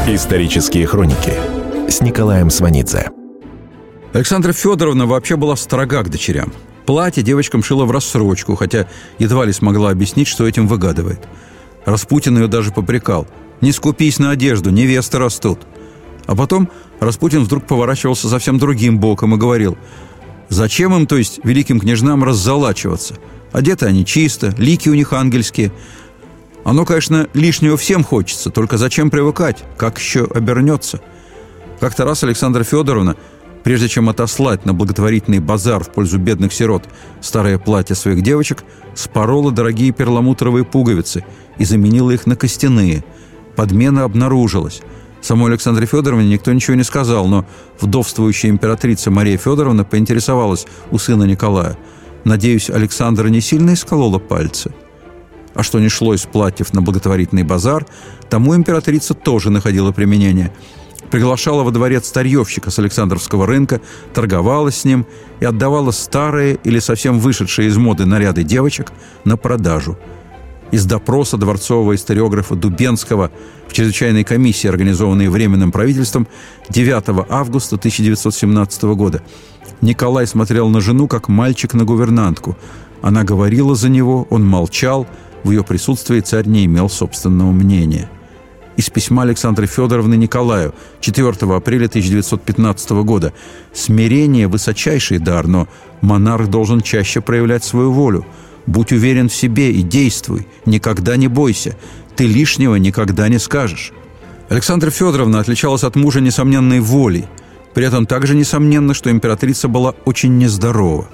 Исторические 0.07 0.87
хроники 0.87 1.33
с 1.89 2.01
Николаем 2.03 2.51
Сванидзе. 2.51 3.11
Александра 4.13 4.53
Федоровна 4.53 5.07
вообще 5.07 5.37
была 5.37 5.57
строга 5.57 6.03
к 6.03 6.11
дочерям. 6.11 6.53
Платье 6.85 7.23
девочкам 7.23 7.63
шила 7.63 7.85
в 7.85 7.91
рассрочку, 7.91 8.55
хотя 8.55 8.87
едва 9.19 9.45
ли 9.45 9.53
смогла 9.53 9.91
объяснить, 9.91 10.29
что 10.29 10.47
этим 10.47 10.69
выгадывает. 10.69 11.21
Распутин 11.85 12.37
ее 12.37 12.49
даже 12.49 12.71
попрекал. 12.71 13.27
«Не 13.61 13.73
скупись 13.73 14.19
на 14.19 14.31
одежду, 14.31 14.71
невесты 14.71 15.19
растут». 15.19 15.61
А 16.27 16.35
потом 16.35 16.69
Распутин 17.01 17.45
вдруг 17.45 17.67
поворачивался 17.67 18.29
совсем 18.29 18.59
другим 18.59 18.99
боком 18.99 19.35
и 19.35 19.39
говорил, 19.39 19.77
«Зачем 20.49 20.95
им, 20.95 21.07
то 21.07 21.17
есть 21.17 21.41
великим 21.45 21.81
княжнам, 21.81 22.25
раззалачиваться? 22.25 23.15
Одеты 23.53 23.87
они 23.87 24.05
чисто, 24.05 24.55
лики 24.59 24.89
у 24.89 24.95
них 24.95 25.13
ангельские. 25.13 25.73
Оно, 26.65 26.85
конечно, 26.85 27.29
лишнего 27.33 27.77
всем 27.77 28.03
хочется, 28.03 28.51
только 28.51 28.77
зачем 28.77 29.11
привыкать? 29.11 29.65
Как 29.77 29.99
еще 29.99 30.25
обернется?» 30.25 31.01
Как-то 31.81 32.05
раз 32.05 32.25
Александра 32.25 32.65
Федоровна, 32.65 33.17
прежде 33.63 33.89
чем 33.89 34.09
отослать 34.09 34.65
на 34.65 34.73
благотворительный 34.73 35.41
базар 35.41 35.85
в 35.85 35.91
пользу 35.91 36.19
бедных 36.19 36.53
сирот 36.53 36.85
старое 37.21 37.59
платье 37.59 37.95
своих 37.95 38.23
девочек, 38.23 38.65
спорола 38.95 39.53
дорогие 39.53 39.93
перламутровые 39.93 40.65
пуговицы 40.65 41.25
и 41.59 41.65
заменила 41.65 42.13
их 42.13 42.27
на 42.27 42.35
костяные. 42.35 43.05
Подмена 43.55 44.05
обнаружилась– 44.05 44.81
Самой 45.27 45.51
Александре 45.51 45.87
Федоровне 45.87 46.29
никто 46.29 46.53
ничего 46.53 46.77
не 46.77 46.85
сказал, 46.85 47.27
но 47.27 47.45
вдовствующая 47.81 48.49
императрица 48.49 49.11
Мария 49.11 49.37
Федоровна 49.37 49.83
поинтересовалась 49.83 50.67
у 50.93 50.99
сына 50.99 51.25
Николая. 51.25 51.77
«Надеюсь, 52.23 52.71
Александра 52.71 53.27
не 53.27 53.41
сильно 53.41 53.75
исколола 53.75 54.21
пальцы?» 54.21 54.73
А 55.53 55.65
что 55.65 55.81
не 55.81 55.89
шло 55.89 56.15
из 56.15 56.21
платьев 56.21 56.73
на 56.73 56.81
благотворительный 56.81 57.43
базар, 57.43 57.87
тому 58.31 58.55
императрица 58.55 59.15
тоже 59.15 59.51
находила 59.51 59.91
применение. 59.91 60.53
Приглашала 61.11 61.65
во 61.65 61.73
дворец 61.73 62.07
старьевщика 62.07 62.71
с 62.71 62.79
Александровского 62.79 63.49
рынка, 63.49 63.81
торговалась 64.15 64.77
с 64.77 64.85
ним 64.85 65.07
и 65.41 65.45
отдавала 65.45 65.91
старые 65.91 66.61
или 66.63 66.79
совсем 66.79 67.19
вышедшие 67.19 67.67
из 67.67 67.77
моды 67.77 68.07
наряды 68.07 68.45
девочек 68.45 68.93
на 69.25 69.37
продажу– 69.37 69.99
из 70.71 70.85
допроса 70.85 71.37
дворцового 71.37 71.95
историографа 71.95 72.55
Дубенского 72.55 73.31
в 73.69 73.73
чрезвычайной 73.73 74.25
комиссии, 74.25 74.69
организованной 74.69 75.29
Временным 75.29 75.73
правительством 75.73 76.27
9 76.69 77.27
августа 77.29 77.77
1917 77.77 78.83
года. 78.95 79.23
Николай 79.81 80.27
смотрел 80.27 80.69
на 80.69 80.81
жену, 80.81 81.09
как 81.09 81.29
мальчик 81.29 81.75
на 81.75 81.85
гувернантку. 81.85 82.57
Она 83.03 83.25
говорила 83.25 83.75
за 83.75 83.89
него, 83.89 84.27
он 84.31 84.47
молчал. 84.47 85.07
В 85.45 85.51
ее 85.51 85.63
присутствии 85.63 86.21
царь 86.21 86.47
не 86.47 86.65
имел 86.65 86.89
собственного 86.89 87.53
мнения. 87.53 88.09
Из 88.77 88.91
письма 88.91 89.23
Александры 89.23 89.67
Федоровны 89.67 90.17
Николаю 90.17 90.75
4 91.01 91.29
апреля 91.55 91.87
1915 91.87 92.91
года. 93.05 93.33
«Смирение– 93.73 94.49
высочайший 94.49 95.19
дар, 95.19 95.47
но 95.47 95.67
монарх 96.03 96.49
должен 96.49 96.83
чаще 96.83 97.21
проявлять 97.23 97.65
свою 97.65 97.93
волю. 97.93 98.27
Будь 98.67 98.93
уверен 98.93 99.29
в 99.29 99.35
себе 99.35 99.73
и 99.73 99.83
действуй. 99.83 100.47
Никогда 100.65 101.17
не 101.17 101.29
бойся. 101.29 101.77
Ты 102.17 102.27
лишнего 102.27 102.77
никогда 102.77 103.29
не 103.29 103.39
скажешь. 103.39 103.93
Александра 104.49 104.91
Федоровна 104.91 105.41
отличалась 105.41 105.85
от 105.85 105.97
мужа 105.97 106.21
несомненной 106.21 106.81
волей. 106.81 107.27
При 107.75 107.85
этом 107.85 108.07
также 108.07 108.35
несомненно, 108.35 108.95
что 108.95 109.11
императрица 109.11 109.69
была 109.69 109.95
очень 110.05 110.39
нездорова. 110.39 111.09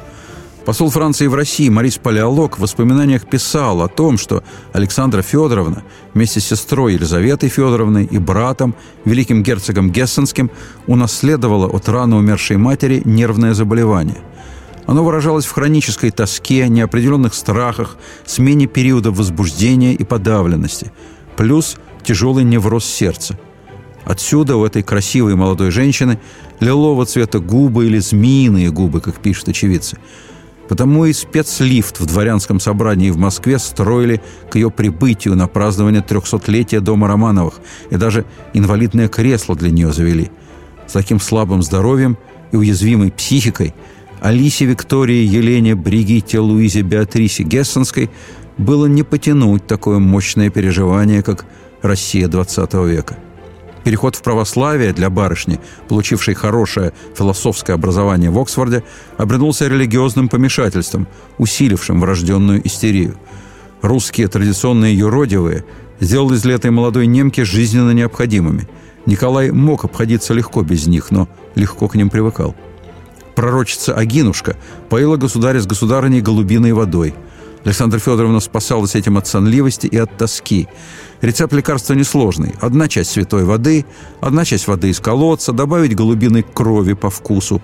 Посол 0.65 0.91
Франции 0.91 1.27
в 1.27 1.35
России 1.35 1.69
Марис 1.69 1.99
Палеолог 1.99 2.57
в 2.57 2.61
воспоминаниях 2.61 3.27
писал 3.27 3.83
о 3.83 3.89
том, 3.89 4.17
что 4.17 4.45
Александра 4.73 5.21
Федоровна 5.21 5.83
вместе 6.15 6.39
с 6.39 6.45
сестрой 6.45 6.95
Елизаветой 6.95 7.49
Федоровной 7.49 8.05
и 8.05 8.19
братом, 8.19 8.77
великим 9.05 9.43
герцогом 9.43 9.91
Гессенским, 9.91 10.53
унаследовала 10.87 11.67
от 11.67 11.89
рано 11.89 12.17
умершей 12.17 12.59
матери 12.59 13.03
нервное 13.05 13.55
заболевание. 13.55 14.19
Оно 14.87 15.05
выражалось 15.05 15.45
в 15.45 15.53
хронической 15.53 16.11
тоске, 16.11 16.69
неопределенных 16.69 17.35
страхах, 17.35 17.97
смене 18.27 18.67
периодов 18.67 19.17
возбуждения 19.17 19.95
и 19.95 20.05
подавленности, 20.05 20.93
плюс 21.37 21.77
тяжелый 22.05 22.45
невроз 22.45 22.85
сердца. 22.85 23.39
Отсюда 24.05 24.57
у 24.57 24.65
этой 24.65 24.83
красивой 24.83 25.37
молодой 25.37 25.71
женщины 25.71 26.19
лилового 26.59 27.07
цвета 27.07 27.39
губы 27.39 27.87
или 27.87 27.99
змеиные 27.99 28.71
губы, 28.71 29.01
как 29.01 29.21
пишут 29.21 29.49
очевидцы. 29.49 29.99
Потому 30.69 31.05
и 31.05 31.13
спецлифт 31.13 32.01
в 32.01 32.07
дворянском 32.07 32.59
собрании 32.59 33.11
в 33.11 33.19
Москве 33.19 33.59
строили 33.59 34.21
к 34.51 34.57
ее 34.57 34.71
прибытию 34.71 35.37
на 35.37 35.47
празднование 35.47 36.03
трехсотлетия 36.03 36.81
дома 36.81 37.09
Романовых, 37.09 37.61
и 37.91 37.97
даже 37.97 38.25
инвалидное 38.55 39.09
кресло 39.09 39.55
для 39.55 39.71
нее 39.71 39.93
завели. 39.93 40.31
С 40.87 40.93
таким 40.93 41.21
слабым 41.21 41.63
здоровьем 41.63 42.17
и 42.53 42.57
уязвимой 42.57 43.13
психикой 43.13 43.75
Алисе 44.23 44.67
Виктории 44.67 45.27
Елене 45.27 45.75
Бригитте 45.75 46.39
Луизе 46.39 46.83
Беатрисе 46.83 47.43
Гессенской 47.43 48.09
было 48.57 48.87
не 48.87 49.03
потянуть 49.03 49.67
такое 49.67 49.99
мощное 49.99 50.49
переживание, 50.49 51.25
как 51.25 51.45
Россия 51.83 52.29
XX 52.29 52.89
века. 52.89 53.17
Переход 53.83 54.15
в 54.15 54.23
православие 54.23 54.93
для 54.93 55.11
барышни, 55.11 55.59
получившей 55.89 56.35
хорошее 56.35 56.93
философское 57.19 57.73
образование 57.73 58.31
в 58.31 58.39
Оксфорде, 58.39 58.85
обернулся 59.19 59.67
религиозным 59.67 60.29
помешательством, 60.29 61.09
усилившим 61.39 62.01
врожденную 62.01 62.65
истерию. 62.65 63.17
Русские 63.81 64.29
традиционные 64.29 64.97
юродивые 64.97 65.65
сделали 65.99 66.37
из 66.37 66.47
этой 66.47 66.71
молодой 66.71 67.09
немки 67.09 67.41
жизненно 67.41 67.91
необходимыми. 67.91 68.69
Николай 69.05 69.51
мог 69.51 69.85
обходиться 69.85 70.33
легко 70.33 70.63
без 70.63 70.87
них, 70.87 71.11
но 71.11 71.29
легко 71.57 71.89
к 71.89 71.97
ним 71.97 72.09
привыкал. 72.09 72.55
Пророчица 73.35 73.95
Агинушка 73.95 74.57
поила 74.89 75.17
государя 75.17 75.61
с 75.61 75.67
государыней 75.67 76.21
голубиной 76.21 76.73
водой– 76.73 77.15
Александра 77.65 77.99
Федоровна 77.99 78.41
спасалась 78.41 78.95
этим 78.95 79.17
от 79.17 79.27
сонливости 79.27 79.87
и 79.87 79.97
от 79.97 80.17
тоски. 80.17 80.69
Рецепт 81.21 81.53
лекарства 81.53 81.95
несложный. 81.95 82.55
Одна 82.61 82.89
часть 82.89 83.13
святой 83.13 83.45
воды, 83.45 83.87
одна 84.21 84.45
часть 84.45 84.67
воды 84.67 84.91
из 84.91 84.99
колодца, 84.99 85.53
добавить 85.53 85.95
голубиной 85.95 86.43
крови 86.43 86.95
по 86.95 87.11
вкусу. 87.11 87.63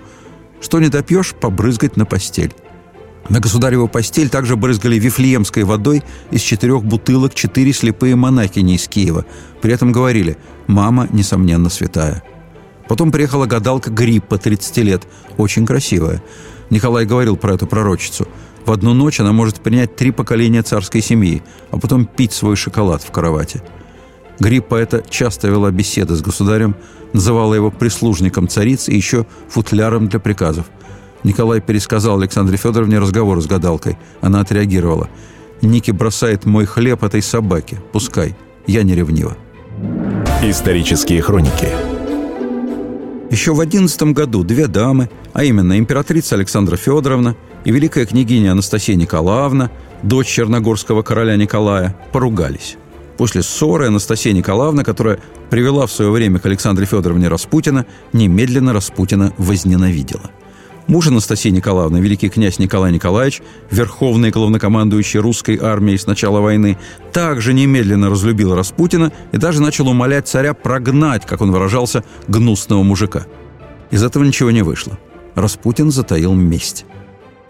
Что 0.61 0.79
не 0.79 0.87
допьешь, 0.87 1.33
побрызгать 1.33 1.97
на 1.97 2.05
постель. 2.05 2.53
На 3.27 3.39
государеву 3.39 3.87
постель 3.87 4.29
также 4.29 4.55
брызгали 4.55 4.97
вифлеемской 4.97 5.63
водой 5.63 6.03
из 6.31 6.41
четырех 6.41 6.83
бутылок 6.83 7.35
четыре 7.35 7.73
слепые 7.73 8.15
монахини 8.15 8.75
из 8.75 8.87
Киева. 8.87 9.25
При 9.61 9.73
этом 9.73 9.91
говорили 9.91 10.37
«мама, 10.67 11.07
несомненно, 11.11 11.69
святая». 11.69 12.23
Потом 12.89 13.13
приехала 13.13 13.45
гадалка 13.45 13.89
Гриппа, 13.89 14.37
30 14.37 14.77
лет, 14.77 15.03
очень 15.37 15.65
красивая. 15.65 16.21
Николай 16.69 17.05
говорил 17.05 17.37
про 17.37 17.53
эту 17.53 17.67
пророчицу– 17.67 18.27
в 18.69 18.71
одну 18.71 18.93
ночь 18.93 19.19
она 19.19 19.31
может 19.31 19.61
принять 19.61 19.95
три 19.95 20.11
поколения 20.11 20.61
царской 20.61 21.01
семьи, 21.01 21.41
а 21.71 21.79
потом 21.79 22.05
пить 22.05 22.33
свой 22.33 22.55
шоколад 22.55 23.01
в 23.01 23.09
каравате. 23.09 23.63
Гриппа 24.39 24.75
это 24.75 25.03
часто 25.09 25.47
вела 25.47 25.71
беседы 25.71 26.15
с 26.15 26.21
государем, 26.21 26.75
называла 27.11 27.55
его 27.55 27.71
прислужником 27.71 28.47
царицы 28.47 28.91
и 28.91 28.95
еще 28.95 29.25
футляром 29.49 30.07
для 30.07 30.19
приказов. 30.19 30.65
Николай 31.23 31.61
пересказал 31.61 32.19
Александре 32.19 32.57
Федоровне 32.57 32.99
разговор 32.99 33.41
с 33.41 33.47
гадалкой. 33.47 33.97
Она 34.21 34.41
отреагировала. 34.41 35.09
«Ники 35.63 35.89
бросает 35.89 36.45
мой 36.45 36.65
хлеб 36.65 37.03
этой 37.03 37.23
собаке. 37.23 37.81
Пускай. 37.91 38.35
Я 38.67 38.83
не 38.83 38.93
ревнива». 38.93 39.35
Исторические 40.43 41.23
хроники 41.23 41.69
Еще 43.31 43.53
в 43.53 43.59
одиннадцатом 43.59 44.13
году 44.13 44.43
две 44.43 44.67
дамы, 44.67 45.09
а 45.33 45.43
именно 45.43 45.77
императрица 45.77 46.35
Александра 46.35 46.77
Федоровна 46.77 47.35
и 47.63 47.71
великая 47.71 48.07
княгиня 48.07 48.53
Анастасия 48.53 48.95
Николаевна, 48.95 49.69
дочь 50.01 50.27
черногорского 50.27 51.03
короля 51.03 51.35
Николая, 51.35 51.95
поругались. 52.11 52.77
После 53.17 53.43
ссоры 53.43 53.87
Анастасия 53.87 54.33
Николаевна, 54.33 54.83
которая 54.83 55.19
привела 55.51 55.85
в 55.85 55.91
свое 55.91 56.09
время 56.09 56.39
к 56.39 56.45
Александре 56.47 56.87
Федоровне 56.87 57.27
Распутина, 57.27 57.85
немедленно 58.13 58.73
Распутина 58.73 59.31
возненавидела. 59.37 60.31
Муж 60.89 61.05
Анастасии 61.05 61.49
Николаевны, 61.49 61.99
великий 61.99 62.29
князь 62.29 62.57
Николай 62.57 62.91
Николаевич, 62.91 63.43
верховный 63.69 64.31
главнокомандующий 64.31 65.19
русской 65.19 65.55
армией 65.61 65.99
с 65.99 66.07
начала 66.07 66.39
войны, 66.39 66.79
также 67.13 67.53
немедленно 67.53 68.09
разлюбил 68.09 68.55
Распутина 68.55 69.11
и 69.31 69.37
даже 69.37 69.61
начал 69.61 69.87
умолять 69.87 70.27
царя 70.27 70.55
прогнать, 70.55 71.27
как 71.27 71.41
он 71.41 71.51
выражался, 71.51 72.03
гнусного 72.27 72.81
мужика. 72.81 73.27
Из 73.91 74.01
этого 74.01 74.23
ничего 74.23 74.49
не 74.49 74.63
вышло. 74.63 74.97
Распутин 75.35 75.91
затаил 75.91 76.33
месть. 76.33 76.85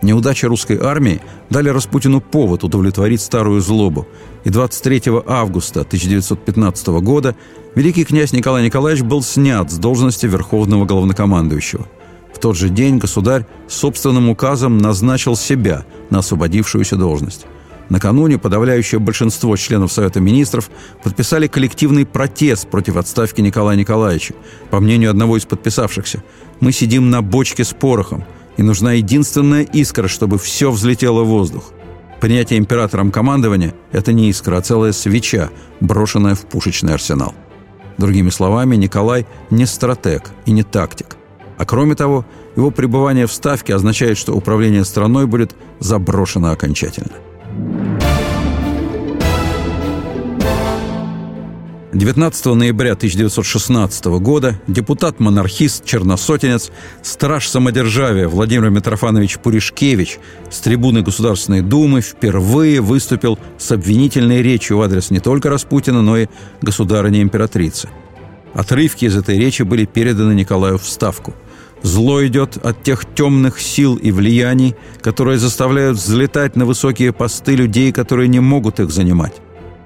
Неудачи 0.02 0.46
русской 0.46 0.78
армии 0.78 1.22
дали 1.50 1.70
Распутину 1.70 2.20
повод 2.20 2.66
удовлетворить 2.66 3.22
старую 3.22 3.62
злобу, 3.62 4.06
и 4.44 4.50
23 4.50 5.04
августа 5.26 5.82
1915 5.82 6.88
года 6.88 7.38
великий 7.74 8.04
князь 8.04 8.34
Николай 8.34 8.66
Николаевич 8.66 9.06
был 9.06 9.22
снят 9.24 9.72
с 9.72 9.78
должности 9.78 10.26
верховного 10.26 10.84
главнокомандующего. 10.84 11.88
В 12.34 12.40
тот 12.40 12.56
же 12.56 12.70
день 12.70 12.98
государь 12.98 13.46
собственным 13.68 14.30
указом 14.30 14.78
назначил 14.78 15.36
себя 15.36 15.86
на 16.10 16.20
освободившуюся 16.20 16.96
должность. 16.96 17.46
Накануне 17.90 18.38
подавляющее 18.38 19.00
большинство 19.00 19.56
членов 19.58 19.92
Совета 19.92 20.20
Министров 20.20 20.70
подписали 21.04 21.48
коллективный 21.48 22.06
протест 22.06 22.70
против 22.70 22.98
отставки 22.98 23.42
Николая 23.42 23.76
Николаевича. 23.76 24.36
По 24.70 24.80
мнению 24.80 25.10
одного 25.10 25.38
из 25.38 25.46
подписавшихся, 25.46 26.24
«Мы 26.60 26.72
сидим 26.72 27.10
на 27.10 27.24
бочке 27.24 27.64
с 27.64 27.74
порохом 27.74 28.24
и 28.58 28.64
нужна 28.64 28.94
единственная 28.94 29.64
искра, 29.64 30.08
чтобы 30.08 30.38
все 30.38 30.70
взлетело 30.70 31.24
в 31.24 31.28
воздух. 31.28 31.72
Принятие 32.20 32.60
императором 32.60 33.12
командования– 33.12 33.74
это 33.92 34.14
не 34.14 34.30
искра, 34.30 34.58
а 34.58 34.62
целая 34.62 34.92
свеча, 34.92 35.50
брошенная 35.80 36.36
в 36.36 36.46
пушечный 36.46 36.94
арсенал. 36.94 37.34
Другими 37.98 38.30
словами, 38.30 38.76
Николай 38.76 39.26
не 39.50 39.66
стратег 39.66 40.32
и 40.46 40.52
не 40.52 40.64
тактик. 40.64 41.19
А 41.60 41.66
кроме 41.66 41.94
того, 41.94 42.26
его 42.56 42.72
пребывание 42.72 43.28
в 43.28 43.34
Ставке 43.34 43.76
означает, 43.76 44.18
что 44.18 44.34
управление 44.34 44.86
страной 44.86 45.28
будет 45.28 45.56
заброшено 45.80 46.52
окончательно. 46.52 47.12
19 51.92 52.46
ноября 52.46 52.94
1916 52.94 54.06
года 54.22 54.58
депутат-монархист, 54.68 55.84
черносотенец, 55.84 56.72
страж 57.02 57.50
самодержавия 57.50 58.30
Владимир 58.30 58.70
Митрофанович 58.70 59.40
Пуришкевич 59.40 60.20
с 60.50 60.62
трибуны 60.62 61.02
Государственной 61.02 61.62
Думы 61.62 62.00
впервые 62.00 62.80
выступил 62.80 63.38
с 63.58 63.70
обвинительной 63.74 64.42
речью 64.42 64.78
в 64.78 64.82
адрес 64.82 65.10
не 65.10 65.20
только 65.20 65.50
Распутина, 65.50 66.02
но 66.02 66.16
и 66.16 66.28
государыни-императрицы. 66.62 67.90
Отрывки 68.54 69.04
из 69.04 69.18
этой 69.18 69.38
речи 69.38 69.64
были 69.64 69.84
переданы 69.84 70.32
Николаю 70.34 70.78
в 70.78 70.88
Ставку. 70.88 71.34
«Зло 71.82 72.26
идет 72.26 72.58
от 72.58 72.84
тех 72.84 73.06
темных 73.16 73.60
сил 73.60 73.96
и 73.96 74.12
влияний, 74.12 74.76
которые 75.02 75.38
заставляют 75.38 75.98
взлетать 75.98 76.56
на 76.56 76.66
высокие 76.66 77.14
посты 77.14 77.56
людей, 77.56 77.92
которые 77.92 78.28
не 78.28 78.40
могут 78.40 78.80
их 78.80 78.92
занимать 78.92 79.42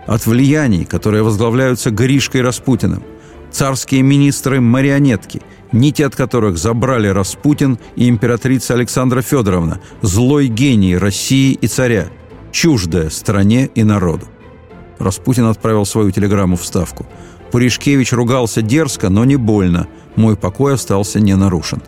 от 0.06 0.26
влияний, 0.26 0.86
которые 0.86 1.24
возглавляются 1.24 1.92
Гришкой 1.92 2.42
Распутиным, 2.42 3.04
царские 3.52 4.02
министры– 4.02 4.60
марионетки, 4.62 5.42
нити 5.72 6.02
от 6.02 6.16
которых 6.16 6.58
забрали 6.58 7.08
Распутин 7.08 7.80
и 7.96 8.10
императрица 8.10 8.74
Александра 8.74 9.22
Федоровна, 9.22 9.80
злой 10.02 10.48
гений 10.48 10.98
России 10.98 11.54
и 11.54 11.68
царя, 11.68 12.08
чуждая 12.52 13.10
стране 13.10 13.70
и 13.76 13.84
народу. 13.84 14.28
Распутин 15.00 15.46
отправил 15.46 15.86
свою 15.86 16.12
телеграмму 16.12 16.56
в 16.56 16.66
Ставку. 16.66 17.06
Пуришкевич 17.54 18.12
ругался 18.14 18.62
дерзко, 18.62 19.10
но 19.10 19.24
не 19.24 19.36
больно. 19.36 19.88
Мой 20.16 20.36
покой 20.36 20.74
остался 20.74 21.20
не 21.20 21.36
нарушен. 21.36 21.84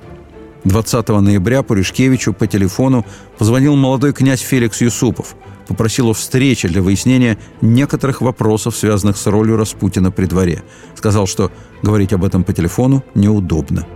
20 0.64 1.10
ноября 1.10 1.64
Пуришкевичу 1.64 2.34
по 2.34 2.46
телефону 2.46 3.04
позвонил 3.38 3.76
молодой 3.76 4.14
князь 4.14 4.42
Феликс 4.42 4.80
Юсупов– 4.82 5.36
попросил 5.68 6.10
о 6.10 6.14
встрече 6.14 6.68
для 6.68 6.82
выяснения 6.82 7.38
некоторых 7.62 8.22
вопросов, 8.22 8.76
связанных 8.76 9.18
с 9.18 9.26
ролью 9.26 9.58
Распутина 9.58 10.12
при 10.12 10.26
дворе. 10.26 10.64
Сказал, 10.96 11.28
что 11.28 11.52
говорить 11.82 12.14
об 12.14 12.24
этом 12.24 12.44
по 12.44 12.54
телефону 12.54 13.04
неудобно. 13.16 13.88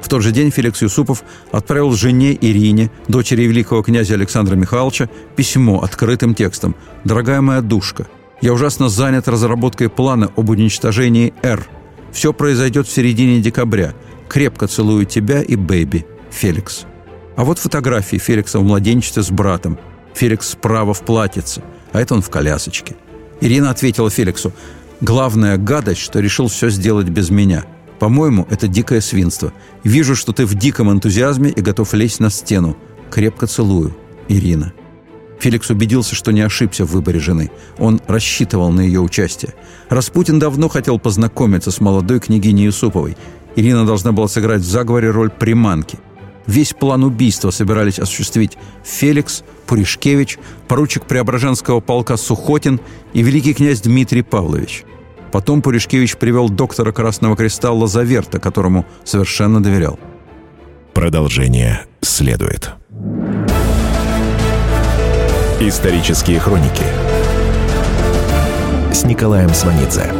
В 0.00 0.08
тот 0.08 0.22
же 0.22 0.32
день 0.32 0.50
Феликс 0.50 0.80
Юсупов 0.80 1.22
отправил 1.52 1.92
жене 1.92 2.32
Ирине, 2.32 2.90
дочери 3.06 3.42
великого 3.42 3.82
князя 3.82 4.14
Александра 4.14 4.56
Михайловича, 4.56 5.10
письмо 5.36 5.82
открытым 5.82 6.34
текстом 6.34 6.74
«Дорогая 7.04 7.42
моя 7.42 7.60
душка, 7.60 8.06
я 8.40 8.52
ужасно 8.52 8.88
занят 8.88 9.28
разработкой 9.28 9.88
плана 9.88 10.30
об 10.36 10.50
уничтожении 10.50 11.34
«Р». 11.42 11.66
Все 12.12 12.32
произойдет 12.32 12.86
в 12.86 12.92
середине 12.92 13.40
декабря. 13.40 13.94
Крепко 14.28 14.66
целую 14.66 15.04
тебя 15.04 15.42
и 15.42 15.56
Бэби. 15.56 16.06
Феликс». 16.30 16.86
А 17.36 17.44
вот 17.44 17.58
фотографии 17.58 18.16
Феликса 18.16 18.58
в 18.58 18.64
младенчестве 18.64 19.22
с 19.22 19.30
братом. 19.30 19.78
Феликс 20.14 20.50
справа 20.50 20.94
в 20.94 21.02
платьице, 21.02 21.62
а 21.92 22.00
это 22.00 22.14
он 22.14 22.22
в 22.22 22.30
колясочке. 22.30 22.96
Ирина 23.40 23.70
ответила 23.70 24.10
Феликсу, 24.10 24.52
«Главная 25.00 25.56
гадость, 25.56 26.00
что 26.00 26.20
решил 26.20 26.48
все 26.48 26.68
сделать 26.68 27.08
без 27.08 27.30
меня. 27.30 27.64
По-моему, 27.98 28.46
это 28.50 28.68
дикое 28.68 29.00
свинство. 29.00 29.52
Вижу, 29.84 30.14
что 30.14 30.32
ты 30.32 30.44
в 30.44 30.54
диком 30.54 30.90
энтузиазме 30.90 31.50
и 31.50 31.60
готов 31.62 31.94
лезть 31.94 32.20
на 32.20 32.30
стену. 32.30 32.76
Крепко 33.10 33.46
целую. 33.46 33.96
Ирина». 34.28 34.72
Феликс 35.40 35.70
убедился, 35.70 36.14
что 36.14 36.32
не 36.32 36.42
ошибся 36.42 36.84
в 36.84 36.92
выборе 36.92 37.18
жены. 37.18 37.50
Он 37.78 38.00
рассчитывал 38.06 38.70
на 38.70 38.82
ее 38.82 39.00
участие. 39.00 39.54
Распутин 39.88 40.38
давно 40.38 40.68
хотел 40.68 40.98
познакомиться 40.98 41.70
с 41.70 41.80
молодой 41.80 42.20
княгиней 42.20 42.66
Юсуповой. 42.66 43.16
Ирина 43.56 43.86
должна 43.86 44.12
была 44.12 44.28
сыграть 44.28 44.60
в 44.60 44.66
заговоре 44.66 45.10
роль 45.10 45.30
приманки. 45.30 45.98
Весь 46.46 46.72
план 46.72 47.04
убийства 47.04 47.50
собирались 47.50 47.98
осуществить 47.98 48.58
Феликс, 48.84 49.42
Пуришкевич, 49.66 50.38
поручик 50.68 51.06
Преображенского 51.06 51.80
полка 51.80 52.16
Сухотин 52.16 52.80
и 53.12 53.22
великий 53.22 53.54
князь 53.54 53.80
Дмитрий 53.80 54.22
Павлович. 54.22 54.84
Потом 55.32 55.62
Пуришкевич 55.62 56.16
привел 56.16 56.48
доктора 56.48 56.92
Красного 56.92 57.36
Креста 57.36 57.70
Лазаверта, 57.70 58.40
которому 58.40 58.84
совершенно 59.04 59.62
доверял. 59.62 59.98
Продолжение 60.92 61.86
следует. 62.00 62.79
Исторические 65.62 66.40
хроники 66.40 66.84
с 68.94 69.04
Николаем 69.04 69.50
Сванидзе. 69.50 70.19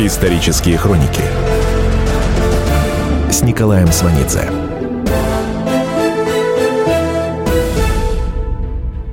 Исторические 0.00 0.78
хроники 0.78 1.22
с 3.32 3.42
Николаем 3.42 3.88
Сванидзе. 3.88 4.48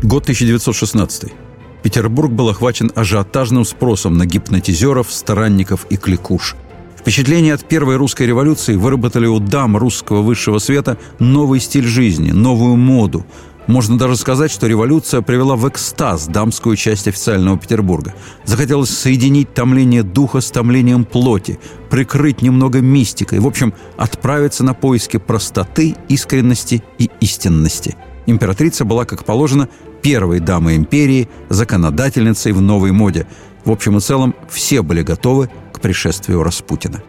Год 0.04 0.26
1916. 0.26 1.34
Петербург 1.82 2.32
был 2.32 2.50
охвачен 2.50 2.92
ажиотажным 2.94 3.66
спросом 3.66 4.16
на 4.20 4.28
гипнотизеров, 4.28 5.12
старанников 5.12 5.88
и 5.90 5.98
кликуш. 5.98 6.56
Впечатление 6.96 7.56
от 7.56 7.68
первой 7.68 7.96
русской 7.96 8.28
революции 8.28 8.76
выработали 8.76 9.26
у 9.26 9.40
дам 9.40 9.78
русского 9.78 10.22
высшего 10.22 10.60
света 10.60 11.00
новый 11.18 11.62
стиль 11.62 11.88
жизни, 11.88 12.30
новую 12.30 12.76
моду, 12.76 13.26
можно 13.68 13.98
даже 13.98 14.16
сказать, 14.16 14.52
что 14.52 14.68
революция 14.68 15.22
привела 15.22 15.56
в 15.56 15.68
экстаз 15.68 16.28
дамскую 16.28 16.76
часть 16.76 17.08
официального 17.08 17.58
Петербурга. 17.58 18.14
Захотелось 18.46 18.90
соединить 18.90 19.54
томление 19.54 20.04
духа 20.04 20.42
с 20.42 20.52
томлением 20.52 21.06
плоти, 21.06 21.60
прикрыть 21.90 22.42
немного 22.42 22.82
мистикой, 22.82 23.40
в 23.40 23.48
общем, 23.48 23.74
отправиться 23.98 24.64
на 24.64 24.74
поиски 24.74 25.18
простоты, 25.18 25.96
искренности 26.10 26.84
и 26.98 27.10
истинности. 27.20 27.96
Императрица 28.26 28.86
была, 28.86 29.06
как 29.06 29.24
положено, 29.26 29.70
первой 30.02 30.40
дамой 30.40 30.76
империи, 30.76 31.30
законодательницей 31.50 32.52
в 32.52 32.62
новой 32.62 32.92
моде. 32.92 33.26
В 33.64 33.72
общем 33.72 33.98
и 33.98 34.00
целом, 34.00 34.36
все 34.50 34.82
были 34.84 35.02
готовы 35.02 35.50
к 35.74 35.80
пришествию 35.80 36.44
Распутина. 36.44 37.02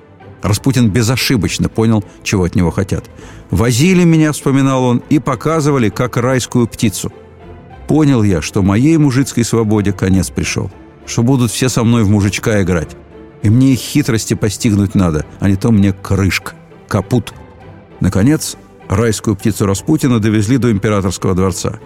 Распутин 0.43 0.91
безошибочно 0.91 1.69
понял, 1.69 2.05
чего 2.23 2.45
от 2.45 2.55
него 2.55 2.71
хотят. 2.71 3.05
«Возили 3.51 4.05
меня»,— 4.05 4.33
вспоминал 4.33 4.85
он,— 4.85 5.03
«и 5.09 5.19
показывали, 5.19 5.89
как 5.89 6.17
райскую 6.17 6.67
птицу». 6.67 7.13
Понял 7.89 8.23
я, 8.23 8.43
что 8.43 8.63
моей 8.63 8.97
мужицкой 8.97 9.45
свободе 9.45 9.93
конец 9.93 10.31
пришел, 10.31 10.71
что 11.07 11.23
будут 11.23 11.53
все 11.53 11.69
со 11.69 11.85
мной 11.85 12.03
в 12.03 12.11
мужичка 12.11 12.61
играть. 12.63 12.97
И 13.43 13.51
мне 13.51 13.75
их 13.75 13.79
хитрости 13.79 14.35
постигнуть 14.35 14.95
надо, 14.95 15.25
а 15.39 15.49
не 15.49 15.57
то 15.57 15.71
мне 15.71 15.93
крышка, 15.93 16.55
капут. 16.89 17.33
Наконец, 18.01 18.57
райскую 18.89 19.37
птицу 19.37 19.67
Распутина 19.67 20.19
довезли 20.19 20.59
до 20.59 20.73
императорского 20.73 21.35
дворца. 21.35 21.79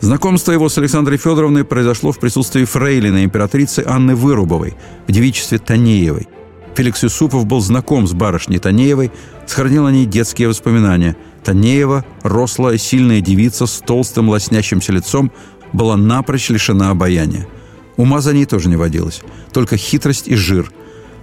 Знакомство 0.00 0.52
его 0.52 0.68
с 0.68 0.76
Александрой 0.76 1.16
Федоровной 1.16 1.64
произошло 1.64 2.12
в 2.12 2.20
присутствии 2.20 2.64
фрейлины 2.64 3.24
императрицы 3.24 3.84
Анны 3.86 4.14
Вырубовой 4.14 4.76
в 5.06 5.12
девичестве 5.12 5.58
Танеевой– 5.58 6.28
Феликс 6.78 7.02
Юсупов 7.02 7.44
был 7.44 7.60
знаком 7.60 8.06
с 8.06 8.12
барышней 8.12 8.60
Танеевой, 8.60 9.10
сохранил 9.48 9.86
о 9.86 9.90
ней 9.90 10.06
детские 10.06 10.46
воспоминания. 10.46 11.16
Танеева, 11.42 12.04
рослая, 12.22 12.78
сильная 12.78 13.20
девица 13.20 13.66
с 13.66 13.78
толстым 13.80 14.28
лоснящимся 14.28 14.92
лицом, 14.92 15.32
была 15.72 15.96
напрочь 15.96 16.50
лишена 16.50 16.90
обаяния. 16.90 17.48
Ума 17.96 18.20
за 18.20 18.32
ней 18.32 18.44
тоже 18.44 18.68
не 18.68 18.76
водилось, 18.76 19.22
только 19.52 19.76
хитрость 19.76 20.28
и 20.28 20.36
жир. 20.36 20.70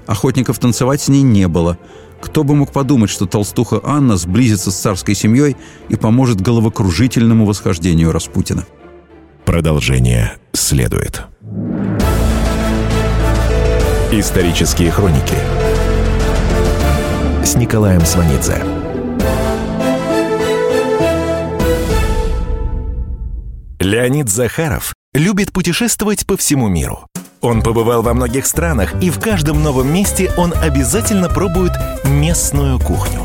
Охотников 0.07 0.59
танцевать 0.59 0.99
с 0.99 1.07
ней 1.07 1.21
не 1.21 1.47
было. 1.47 1.77
Кто 2.19 2.43
бы 2.43 2.53
мог 2.53 2.73
подумать, 2.73 3.09
что 3.09 3.25
толстуха 3.25 3.79
Анна 3.81 4.17
сблизится 4.17 4.71
с 4.71 4.75
царской 4.75 5.15
семьей 5.15 5.55
и 5.87 5.95
поможет 5.95 6.41
головокружительному 6.41 7.45
восхождению 7.45 8.11
Распутина. 8.11 8.65
Продолжение 9.45 10.33
следует. 10.51 11.27
Исторические 14.17 14.91
хроники 14.91 15.35
с 17.43 17.55
Николаем 17.55 17.99
Сванидзе. 18.05 18.63
Леонид 23.81 24.29
Захаров 24.29 24.93
любит 25.13 25.51
путешествовать 25.51 26.25
по 26.25 26.37
всему 26.37 26.69
миру. 26.69 27.05
Он 27.41 27.61
побывал 27.61 28.03
во 28.03 28.13
многих 28.13 28.45
странах, 28.45 28.93
и 29.03 29.09
в 29.09 29.19
каждом 29.19 29.61
новом 29.61 29.93
месте 29.93 30.31
он 30.37 30.53
обязательно 30.53 31.27
пробует 31.27 31.73
местную 32.05 32.79
кухню. 32.79 33.24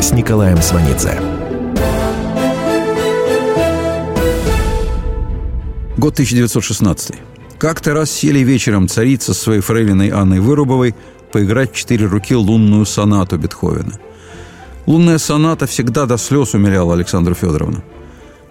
с 0.00 0.12
Николаем 0.12 0.62
Сванидзе. 0.62 1.20
Год 5.96 6.12
1916. 6.14 7.16
Как-то 7.58 7.94
раз 7.94 8.10
сели 8.10 8.38
вечером 8.40 8.86
царица 8.86 9.34
с 9.34 9.38
своей 9.38 9.60
фрейлиной 9.60 10.10
Анной 10.10 10.38
Вырубовой 10.38 10.94
поиграть 11.32 11.72
в 11.72 11.76
четыре 11.76 12.06
руки 12.06 12.36
лунную 12.36 12.86
сонату 12.86 13.36
Бетховена. 13.38 13.94
Лунная 14.86 15.18
соната 15.18 15.66
всегда 15.66 16.06
до 16.06 16.16
слез 16.16 16.54
умиляла 16.54 16.94
Александру 16.94 17.34
Федоровну. 17.34 17.82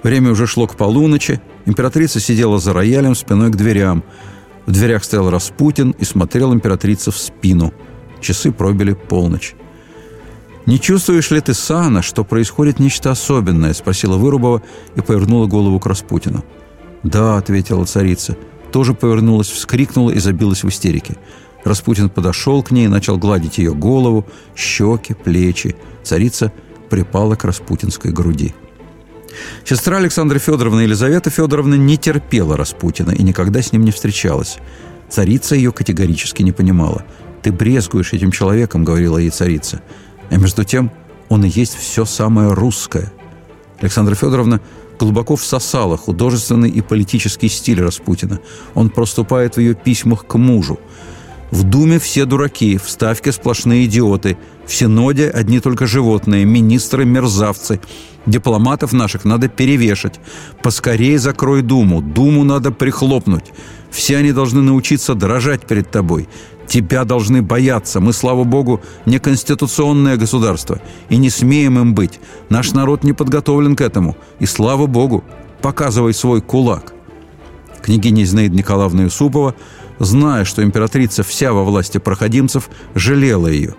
Время 0.04 0.32
уже 0.32 0.48
шло 0.48 0.68
к 0.68 0.76
полуночи, 0.76 1.42
императрица 1.66 2.20
сидела 2.20 2.60
за 2.60 2.74
роялем 2.74 3.16
спиной 3.16 3.52
к 3.52 3.56
дверям. 3.56 4.04
В 4.66 4.72
дверях 4.72 5.06
стоял 5.06 5.30
Распутин 5.30 5.92
и 5.92 6.04
смотрел 6.04 6.54
императрице 6.54 7.12
в 7.12 7.18
спину. 7.18 7.74
Часы 8.20 8.52
пробили 8.52 8.94
полночь. 8.94 9.56
«Не 10.68 10.80
чувствуешь 10.80 11.32
ли 11.32 11.42
ты, 11.42 11.56
Сана, 11.56 12.04
что 12.04 12.24
происходит 12.24 12.80
нечто 12.80 13.10
особенное?»– 13.10 13.74
спросила 13.74 14.18
Вырубова 14.18 14.62
и 14.96 15.02
повернула 15.02 15.48
голову 15.48 15.80
к 15.80 15.88
Распутину. 15.88 16.44
«Да»,– 17.02 17.38
ответила 17.40 17.86
царица– 17.86 18.38
тоже 18.72 18.94
повернулась, 18.94 19.48
вскрикнула 19.48 20.12
и 20.12 20.20
забилась 20.20 20.64
в 20.64 20.70
истерике. 20.70 21.16
Распутин 21.64 22.10
подошел 22.10 22.64
к 22.64 22.72
ней 22.72 22.86
и 22.86 22.90
начал 22.90 23.18
гладить 23.18 23.58
ее 23.58 23.74
голову, 23.74 24.26
щеки, 24.56 25.14
плечи. 25.14 25.76
Царица 26.04 26.52
припала 26.90 27.36
к 27.36 27.44
распутинской 27.44 28.12
груди. 28.12 28.54
Сестра 29.66 29.98
Александра 29.98 30.40
Федоровна 30.40 30.82
Елизавета 30.82 31.30
Федоровна 31.30 31.76
не 31.76 31.98
терпела 31.98 32.58
Распутина 32.58 33.12
и 33.12 33.24
никогда 33.24 33.62
с 33.62 33.72
ним 33.72 33.84
не 33.84 33.92
встречалась. 33.92 34.58
Царица 35.10 35.56
ее 35.56 35.72
категорически 35.72 36.44
не 36.44 36.52
понимала. 36.52 37.04
«Ты 37.42 37.52
брезгуешь 37.52 38.14
этим 38.14 38.32
человеком»,— 38.32 38.84
говорила 38.86 39.18
ей 39.18 39.30
царица. 39.30 39.82
А 40.30 40.38
между 40.38 40.64
тем 40.64 40.92
он 41.30 41.46
и 41.46 41.50
есть 41.50 41.76
все 41.76 42.06
самое 42.06 42.54
русское. 42.54 43.12
Александра 43.80 44.16
Федоровна 44.16 44.62
глубоко 45.00 45.36
всосала 45.36 45.98
художественный 45.98 46.70
и 46.70 46.82
политический 46.82 47.50
стиль 47.50 47.82
Распутина. 47.82 48.40
Он 48.74 48.90
проступает 48.90 49.56
в 49.56 49.60
ее 49.60 49.76
письмах 49.76 50.26
к 50.26 50.36
мужу. 50.36 50.80
В 51.52 51.64
Думе 51.64 51.98
все 51.98 52.26
дураки, 52.26 52.78
в 52.78 52.90
Ставке 52.90 53.32
сплошные 53.32 53.86
идиоты, 53.86 54.38
в 54.66 54.74
Синоде 54.74 55.30
одни 55.30 55.62
только 55.62 55.88
животные, 55.88 56.44
министры– 56.44 57.06
мерзавцы. 57.06 57.80
Дипломатов 58.26 58.92
наших 58.92 59.24
надо 59.24 59.48
перевешать. 59.48 60.20
Поскорее 60.62 61.18
закрой 61.20 61.62
Думу, 61.62 62.02
Думу 62.02 62.44
надо 62.44 62.72
прихлопнуть. 62.72 63.54
Все 63.90 64.18
они 64.18 64.34
должны 64.34 64.62
научиться 64.62 65.16
дрожать 65.16 65.66
перед 65.66 65.90
тобой. 65.90 66.28
Тебя 66.68 67.06
должны 67.06 67.42
бояться. 67.42 68.00
Мы, 68.00 68.14
слава 68.14 68.44
богу, 68.44 68.82
не 69.06 69.20
конституционное 69.20 70.18
государство. 70.18 70.82
И 71.10 71.18
не 71.18 71.30
смеем 71.30 71.80
им 71.80 71.96
быть. 71.96 72.20
Наш 72.50 72.74
народ 72.74 73.04
не 73.04 73.14
подготовлен 73.14 73.76
к 73.76 73.82
этому. 73.82 74.18
И 74.40 74.46
слава 74.46 74.86
богу, 74.86 75.24
показывай 75.62 76.14
свой 76.14 76.42
кулак. 76.42 76.94
Княгиня 77.82 78.26
Зинаида 78.26 78.56
Николаевна 78.56 79.04
Юсупова– 79.04 79.56
зная, 80.00 80.46
что 80.46 80.64
императрица 80.64 81.24
вся 81.24 81.54
во 81.54 81.64
власти 81.64 81.98
проходимцев, 81.98 82.70
жалела 82.96 83.48
ее. 83.48 83.76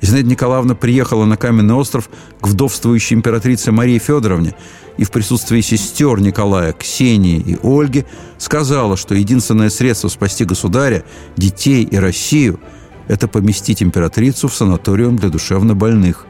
Зинаида 0.00 0.30
Николаевна 0.30 0.74
приехала 0.74 1.24
на 1.24 1.36
Каменный 1.36 1.74
остров 1.74 2.08
к 2.40 2.48
вдовствующей 2.48 3.14
императрице 3.14 3.70
Марии 3.70 3.98
Федоровне 3.98 4.54
и 5.00 5.04
в 5.04 5.10
присутствии 5.10 5.60
сестер 5.62 6.20
Николая, 6.20 6.72
Ксении 6.72 7.40
и 7.40 7.58
Ольги 7.62 8.04
сказала, 8.38 8.96
что 8.96 9.14
единственное 9.14 9.70
средство 9.70 10.08
спасти 10.08 10.44
государя, 10.44 11.04
детей 11.36 11.82
и 11.84 11.96
Россию– 11.96 12.60
это 13.08 13.26
поместить 13.26 13.82
императрицу 13.82 14.46
в 14.48 14.54
санаториум 14.54 15.16
для 15.16 15.30
душевнобольных. 15.30 16.26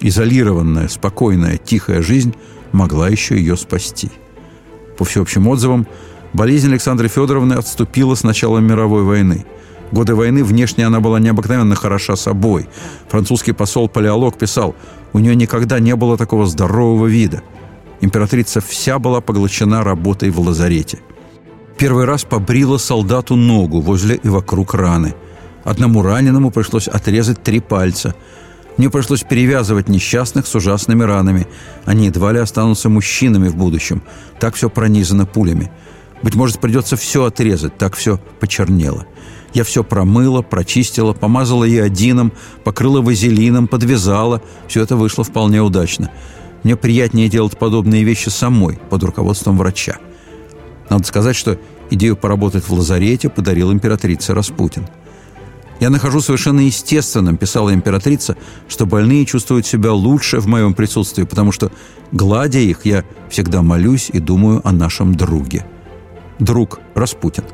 Изолированная, 0.00 0.88
спокойная, 0.88 1.56
тихая 1.56 2.02
жизнь 2.02 2.34
могла 2.72 3.08
еще 3.08 3.36
ее 3.36 3.56
спасти. 3.56 4.10
По 4.98 5.04
всеобщим 5.04 5.48
отзывам– 5.48 5.88
Болезнь 6.34 6.68
Александры 6.68 7.06
Федоровны 7.06 7.54
отступила 7.54 8.16
с 8.16 8.24
начала 8.24 8.58
мировой 8.58 9.04
войны. 9.04 9.46
годы 9.92 10.16
войны 10.16 10.42
внешне 10.42 10.84
она 10.84 10.98
была 10.98 11.20
необыкновенно 11.20 11.76
хороша 11.76 12.16
собой. 12.16 12.68
Французский 13.08 13.52
посол 13.52 13.88
Палеолог 13.88 14.36
писал, 14.36 14.74
у 15.12 15.20
нее 15.20 15.36
никогда 15.36 15.78
не 15.78 15.94
было 15.94 16.18
такого 16.18 16.46
здорового 16.46 17.06
вида. 17.06 17.44
Императрица 18.00 18.60
вся 18.60 18.98
была 18.98 19.20
поглощена 19.20 19.82
работой 19.82 20.30
в 20.30 20.40
лазарете. 20.40 20.98
Первый 21.78 22.04
раз 22.04 22.24
побрила 22.24 22.78
солдату 22.78 23.36
ногу 23.36 23.80
возле 23.80 24.16
и 24.16 24.28
вокруг 24.28 24.74
раны. 24.74 25.14
Одному 25.64 26.02
раненому 26.02 26.50
пришлось 26.50 26.88
отрезать 26.88 27.42
три 27.42 27.60
пальца. 27.60 28.14
Мне 28.76 28.90
пришлось 28.90 29.22
перевязывать 29.22 29.88
несчастных 29.88 30.46
с 30.46 30.54
ужасными 30.54 31.02
ранами. 31.02 31.46
Они 31.84 32.06
едва 32.06 32.32
ли 32.32 32.38
останутся 32.38 32.88
мужчинами 32.88 33.48
в 33.48 33.56
будущем. 33.56 34.02
Так 34.38 34.54
все 34.54 34.68
пронизано 34.68 35.26
пулями. 35.26 35.70
Быть 36.22 36.34
может, 36.34 36.58
придется 36.58 36.96
все 36.96 37.24
отрезать, 37.24 37.76
так 37.76 37.94
все 37.94 38.18
почернело. 38.40 39.06
Я 39.52 39.62
все 39.62 39.84
промыла, 39.84 40.42
прочистила, 40.42 41.12
помазала 41.12 41.68
иодином, 41.68 42.32
покрыла 42.64 43.00
вазелином, 43.00 43.68
подвязала. 43.68 44.42
Все 44.66 44.82
это 44.82 44.96
вышло 44.96 45.22
вполне 45.22 45.62
удачно. 45.62 46.10
Мне 46.64 46.76
приятнее 46.76 47.28
делать 47.28 47.56
подобные 47.56 48.02
вещи 48.02 48.30
самой, 48.30 48.78
под 48.90 49.04
руководством 49.04 49.56
врача. 49.56 49.98
Надо 50.90 51.04
сказать, 51.04 51.36
что 51.36 51.58
идею 51.90 52.16
поработать 52.16 52.68
в 52.68 52.72
лазарете 52.72 53.28
подарил 53.28 53.72
императрица 53.72 54.34
Распутин. 54.34 54.88
«Я 55.80 55.90
нахожу 55.90 56.20
совершенно 56.20 56.60
естественным»,– 56.60 57.36
писала 57.38 57.72
императрица, 57.72 58.36
«что 58.68 58.86
больные 58.86 59.26
чувствуют 59.26 59.66
себя 59.66 59.92
лучше 59.92 60.40
в 60.40 60.46
моем 60.46 60.74
присутствии, 60.74 61.24
потому 61.24 61.52
что, 61.52 61.70
гладя 62.10 62.58
их, 62.58 62.84
я 62.84 63.04
всегда 63.28 63.62
молюсь 63.62 64.10
и 64.12 64.18
думаю 64.18 64.66
о 64.66 64.72
нашем 64.72 65.14
друге» 65.14 65.64
друг 66.38 66.80
Распутин. 66.94 67.44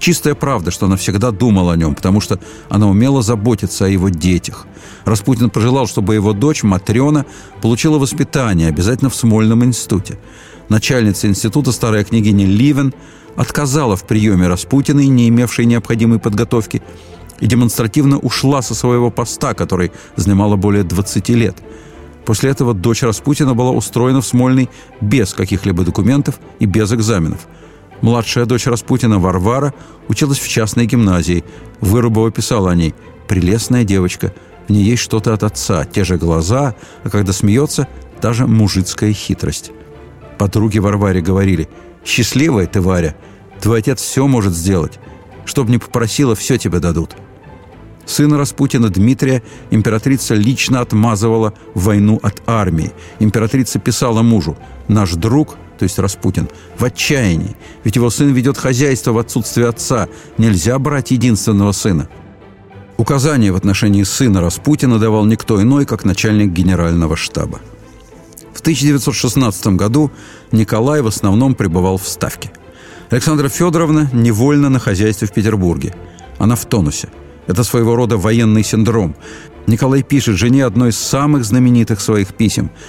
Чистая 0.00 0.34
правда, 0.34 0.70
что 0.70 0.86
она 0.86 0.96
всегда 0.96 1.30
думала 1.30 1.74
о 1.74 1.76
нем, 1.76 1.94
потому 1.94 2.22
что 2.22 2.40
она 2.70 2.88
умела 2.88 3.20
заботиться 3.20 3.84
о 3.84 3.88
его 3.88 4.08
детях. 4.08 4.66
Распутин 5.04 5.50
пожелал, 5.50 5.86
чтобы 5.86 6.14
его 6.14 6.32
дочь 6.32 6.62
Матрена 6.62 7.26
получила 7.60 7.98
воспитание, 7.98 8.68
обязательно 8.68 9.10
в 9.10 9.14
Смольном 9.14 9.62
институте. 9.62 10.18
Начальница 10.70 11.26
института, 11.28 11.70
старая 11.70 12.02
княгиня 12.02 12.46
Ливен, 12.46 12.94
отказала 13.36 13.94
в 13.94 14.04
приеме 14.04 14.48
Распутиной, 14.48 15.06
не 15.08 15.28
имевшей 15.28 15.66
необходимой 15.66 16.18
подготовки, 16.18 16.82
и 17.40 17.46
демонстративно 17.46 18.18
ушла 18.18 18.62
со 18.62 18.74
своего 18.74 19.10
поста, 19.10 19.52
который 19.52 19.92
занимала 20.16 20.56
более 20.56 20.82
20 20.82 21.28
лет. 21.30 21.56
После 22.24 22.50
этого 22.50 22.72
дочь 22.72 23.02
Распутина 23.02 23.54
была 23.54 23.70
устроена 23.70 24.22
в 24.22 24.26
Смольный 24.26 24.70
без 25.02 25.34
каких-либо 25.34 25.84
документов 25.84 26.40
и 26.58 26.64
без 26.64 26.90
экзаменов– 26.90 27.40
Младшая 28.00 28.46
дочь 28.46 28.66
Распутина 28.66 29.18
Варвара 29.18 29.74
училась 30.08 30.38
в 30.38 30.48
частной 30.48 30.86
гимназии. 30.86 31.44
Вырубова 31.80 32.30
писала 32.30 32.70
о 32.70 32.74
ней 32.74 32.94
«Прелестная 33.28 33.84
девочка, 33.84 34.32
в 34.66 34.72
ней 34.72 34.84
есть 34.84 35.02
что-то 35.02 35.34
от 35.34 35.42
отца, 35.42 35.84
те 35.84 36.04
же 36.04 36.16
глаза, 36.16 36.74
а 37.04 37.10
когда 37.10 37.32
смеется, 37.32 37.88
та 38.20 38.32
же 38.32 38.46
мужицкая 38.46 39.12
хитрость». 39.12 39.72
Подруги 40.38 40.78
Варваре 40.78 41.20
говорили 41.20 41.68
«Счастливая 42.04 42.66
ты, 42.66 42.80
Варя, 42.80 43.14
твой 43.60 43.80
отец 43.80 44.00
все 44.00 44.26
может 44.26 44.54
сделать. 44.54 44.98
Чтоб 45.44 45.68
не 45.68 45.78
попросила, 45.78 46.34
все 46.34 46.56
тебе 46.56 46.78
дадут». 46.78 47.16
Сына 48.06 48.38
Распутина 48.38 48.90
Дмитрия 48.90 49.42
императрица 49.70 50.34
лично 50.34 50.80
отмазывала 50.80 51.54
войну 51.74 52.18
от 52.22 52.42
армии. 52.46 52.92
Императрица 53.18 53.78
писала 53.78 54.22
мужу 54.22 54.56
«Наш 54.88 55.12
друг– 55.12 55.56
то 55.80 55.84
есть 55.84 55.98
Распутин, 55.98 56.46
в 56.76 56.84
отчаянии. 56.84 57.56
Ведь 57.84 57.96
его 57.96 58.10
сын 58.10 58.30
ведет 58.34 58.58
хозяйство 58.58 59.12
в 59.12 59.18
отсутствие 59.18 59.66
отца. 59.66 60.08
Нельзя 60.36 60.78
брать 60.78 61.10
единственного 61.10 61.72
сына. 61.72 62.06
Указания 62.98 63.50
в 63.50 63.56
отношении 63.56 64.02
сына 64.02 64.42
Распутина 64.42 64.98
давал 64.98 65.24
никто 65.24 65.62
иной, 65.62 65.86
как 65.86 66.04
начальник 66.04 66.50
генерального 66.50 67.16
штаба. 67.16 67.60
В 68.52 68.60
1916 68.60 69.68
году 69.68 70.10
Николай 70.52 71.00
в 71.00 71.06
основном 71.06 71.54
пребывал 71.54 71.96
в 71.96 72.06
Ставке. 72.06 72.52
Александра 73.08 73.48
Федоровна 73.48 74.10
невольно 74.12 74.68
на 74.68 74.80
хозяйстве 74.80 75.28
в 75.28 75.32
Петербурге. 75.32 75.94
Она 76.36 76.56
в 76.56 76.66
тонусе. 76.66 77.08
Это 77.50 77.64
своего 77.64 77.96
рода 77.96 78.16
военный 78.16 78.62
синдром. 78.62 79.14
Николай 79.66 80.02
пишет 80.02 80.36
жене 80.36 80.64
одно 80.64 80.88
из 80.88 80.98
самых 80.98 81.44
знаменитых 81.44 82.00
своих 82.00 82.34
писем– 82.34 82.70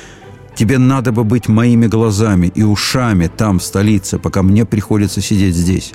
Тебе 0.55 0.77
надо 0.77 1.11
бы 1.11 1.23
быть 1.23 1.47
моими 1.47 1.87
глазами 1.87 2.51
и 2.53 2.63
ушами 2.63 3.31
там, 3.35 3.59
в 3.59 3.63
столице, 3.63 4.19
пока 4.19 4.43
мне 4.43 4.65
приходится 4.65 5.21
сидеть 5.21 5.55
здесь. 5.55 5.93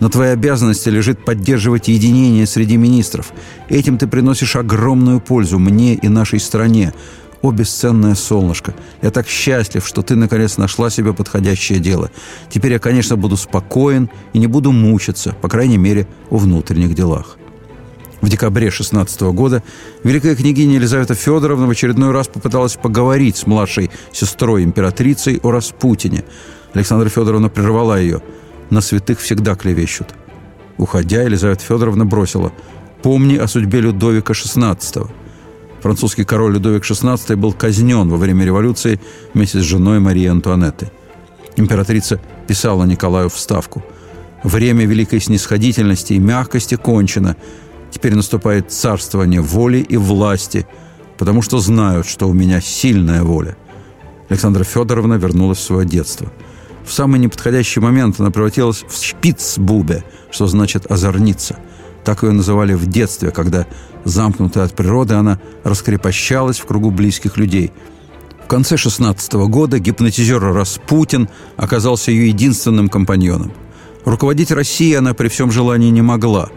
На 0.00 0.08
твоей 0.08 0.32
обязанности 0.32 0.88
лежит 0.88 1.24
поддерживать 1.24 1.88
единение 1.88 2.46
среди 2.46 2.76
министров. 2.76 3.32
Этим 3.68 3.98
ты 3.98 4.06
приносишь 4.06 4.54
огромную 4.54 5.20
пользу 5.20 5.58
мне 5.58 5.94
и 5.94 6.08
нашей 6.08 6.38
стране. 6.38 6.94
О, 7.42 7.50
бесценное 7.50 8.14
солнышко, 8.14 8.74
я 9.02 9.10
так 9.10 9.28
счастлив, 9.28 9.86
что 9.86 10.02
ты 10.02 10.16
наконец 10.16 10.56
нашла 10.56 10.90
себе 10.90 11.12
подходящее 11.12 11.78
дело. 11.78 12.10
Теперь 12.50 12.72
я, 12.72 12.78
конечно, 12.78 13.16
буду 13.16 13.36
спокоен 13.36 14.10
и 14.32 14.38
не 14.38 14.46
буду 14.46 14.72
мучиться, 14.72 15.36
по 15.40 15.48
крайней 15.48 15.78
мере, 15.78 16.08
о 16.30 16.38
внутренних 16.38 16.94
делах. 16.94 17.37
В 18.20 18.28
декабре 18.28 18.70
16 18.70 19.20
года 19.20 19.62
великая 20.02 20.34
княгиня 20.34 20.74
Елизавета 20.74 21.14
Федоровна 21.14 21.66
в 21.66 21.70
очередной 21.70 22.10
раз 22.10 22.26
попыталась 22.26 22.76
поговорить 22.76 23.36
с 23.36 23.46
младшей 23.46 23.90
сестрой 24.12 24.64
императрицей 24.64 25.38
о 25.42 25.52
Распутине. 25.52 26.24
Александра 26.74 27.08
Федоровна 27.08 27.48
прервала 27.48 28.00
ее. 28.00 28.20
«На 28.70 28.80
святых 28.80 29.20
всегда 29.20 29.54
клевещут». 29.54 30.08
Уходя, 30.76 31.22
Елизавета 31.22 31.62
Федоровна 31.62 32.04
бросила 32.04 32.52
«Помни 33.02 33.36
о 33.36 33.46
судьбе 33.46 33.80
Людовика 33.80 34.32
XVI». 34.32 35.08
Французский 35.80 36.24
король 36.24 36.54
Людовик 36.54 36.82
XVI 36.82 37.36
был 37.36 37.52
казнен 37.52 38.08
во 38.08 38.16
время 38.16 38.44
революции 38.44 39.00
вместе 39.32 39.60
с 39.60 39.62
женой 39.62 40.00
Марии 40.00 40.26
Антуанетты. 40.26 40.90
Императрица 41.56 42.20
писала 42.46 42.84
Николаю 42.84 43.28
вставку 43.30 43.84
«Время 44.42 44.86
великой 44.86 45.20
снисходительности 45.20 46.14
и 46.14 46.18
мягкости 46.18 46.74
кончено. 46.74 47.36
Теперь 47.90 48.14
наступает 48.14 48.70
царствование 48.70 49.40
воли 49.40 49.78
и 49.78 49.96
власти, 49.96 50.66
потому 51.16 51.42
что 51.42 51.58
знают, 51.58 52.06
что 52.06 52.28
у 52.28 52.32
меня 52.32 52.60
сильная 52.60 53.22
воля. 53.22 53.56
Александра 54.28 54.64
Федоровна 54.64 55.14
вернулась 55.14 55.58
в 55.58 55.62
свое 55.62 55.86
детство. 55.86 56.30
В 56.84 56.92
самый 56.92 57.20
неподходящий 57.20 57.80
момент 57.80 58.18
она 58.18 58.30
превратилась 58.30 58.84
в 58.88 59.02
шпицбубе, 59.02 60.04
что 60.30 60.46
значит 60.46 60.90
«озорница». 60.90 61.58
Так 62.04 62.22
ее 62.22 62.32
называли 62.32 62.72
в 62.72 62.86
детстве, 62.86 63.30
когда, 63.30 63.66
замкнутая 64.04 64.64
от 64.64 64.74
природы, 64.74 65.14
она 65.14 65.38
раскрепощалась 65.64 66.58
в 66.58 66.64
кругу 66.64 66.90
близких 66.90 67.36
людей. 67.36 67.72
В 68.42 68.48
конце 68.48 68.78
16 68.78 69.34
года 69.34 69.78
гипнотизер 69.78 70.40
Распутин 70.40 71.28
оказался 71.58 72.10
ее 72.10 72.28
единственным 72.28 72.88
компаньоном. 72.88 73.52
Руководить 74.06 74.50
Россией 74.50 74.94
она 74.94 75.12
при 75.12 75.28
всем 75.28 75.50
желании 75.50 75.90
не 75.90 76.00
могла. 76.00 76.48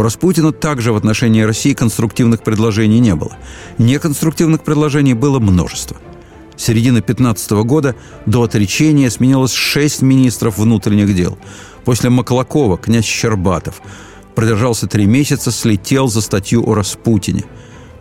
У 0.00 0.02
Распутина 0.02 0.50
также 0.50 0.94
в 0.94 0.96
отношении 0.96 1.42
России 1.42 1.74
конструктивных 1.74 2.42
предложений 2.42 3.00
не 3.00 3.14
было. 3.14 3.32
Неконструктивных 3.76 4.62
предложений 4.62 5.12
было 5.12 5.38
множество– 5.40 5.98
с 6.56 6.64
середины 6.64 7.02
15 7.02 7.50
года 7.64 7.94
до 8.24 8.42
отречения 8.42 9.10
сменилось 9.10 9.52
шесть 9.52 10.00
министров 10.00 10.56
внутренних 10.56 11.14
дел. 11.14 11.38
После 11.84 12.08
Маклакова 12.08 12.78
князь 12.78 13.04
Щербатов 13.04 13.82
продержался 14.34 14.86
три 14.86 15.04
месяца, 15.04 15.50
слетел 15.50 16.08
за 16.08 16.22
статью 16.22 16.66
о 16.66 16.74
Распутине. 16.74 17.44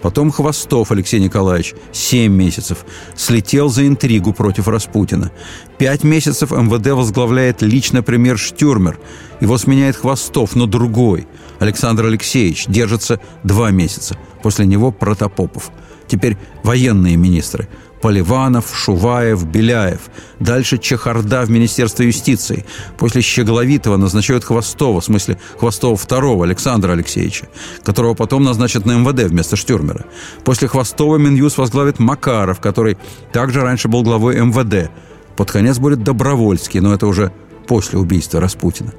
Потом 0.02 0.32
Хвостов 0.32 0.92
Алексей 0.92 1.20
Николаевич, 1.20 1.74
семь 1.92 2.34
месяцев, 2.34 2.86
слетел 3.16 3.70
за 3.70 3.88
интригу 3.88 4.32
против 4.32 4.70
Распутина. 4.70 5.32
Пять 5.78 6.04
месяцев 6.04 6.52
МВД 6.52 6.92
возглавляет 6.92 7.62
лично 7.62 8.04
премьер 8.04 8.38
Штюрмер. 8.38 9.00
Его 9.42 9.58
сменяет 9.58 9.98
Хвостов, 9.98 10.56
но 10.56 10.66
другой. 10.66 11.28
Александр 11.60 12.06
Алексеевич 12.06 12.66
держится 12.68 13.20
два 13.44 13.72
месяца. 13.72 14.18
После 14.42 14.66
него 14.66 14.92
Протопопов. 14.92 15.72
Теперь 16.08 16.38
военные 16.64 17.18
министры– 17.18 17.68
Поливанов, 18.02 18.74
Шуваев, 18.74 19.46
Беляев. 19.46 20.10
Дальше 20.40 20.78
Чехарда 20.78 21.46
в 21.46 21.50
Министерство 21.50 22.04
юстиции. 22.04 22.66
После 22.98 23.22
Щегловитова 23.22 23.98
назначают 23.98 24.44
Хвостова, 24.44 25.02
в 25.02 25.06
смысле 25.06 25.38
Хвостова 25.58 25.96
второго, 25.96 26.46
Александра 26.46 26.94
Алексеевича, 26.94 27.48
которого 27.84 28.14
потом 28.14 28.44
назначат 28.44 28.86
на 28.86 28.98
МВД 28.98 29.30
вместо 29.30 29.56
Штюрмера. 29.56 30.06
После 30.44 30.68
Хвостова 30.68 31.18
Минюс 31.18 31.58
возглавит 31.58 32.00
Макаров, 32.00 32.60
который 32.60 32.98
также 33.32 33.62
раньше 33.62 33.88
был 33.90 34.04
главой 34.04 34.40
МВД. 34.40 34.90
Под 35.36 35.52
конец 35.52 35.78
будет 35.78 36.04
Добровольский, 36.04 36.80
но 36.80 36.94
это 36.94 37.08
уже 37.08 37.32
после 37.68 38.00
убийства 38.00 38.40
Распутина. 38.40 38.94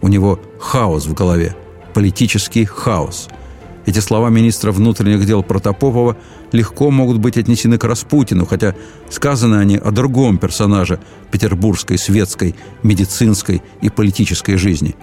У 0.00 0.08
него 0.08 0.40
хаос 0.58 1.06
в 1.06 1.12
голове, 1.12 1.54
политический 1.92 2.64
хаос– 2.64 3.28
эти 3.86 3.98
слова 3.98 4.28
министра 4.28 4.72
внутренних 4.72 5.26
дел 5.26 5.42
Протопопова 5.42 6.16
легко 6.52 6.90
могут 6.90 7.18
быть 7.18 7.36
отнесены 7.36 7.78
к 7.78 7.84
Распутину, 7.84 8.46
хотя 8.46 8.74
сказаны 9.08 9.56
они 9.56 9.78
о 9.78 9.90
другом 9.90 10.38
персонаже 10.38 11.00
петербургской, 11.30 11.98
светской, 11.98 12.54
медицинской 12.82 13.62
и 13.80 13.88
политической 13.88 14.56
жизни. 14.56 14.96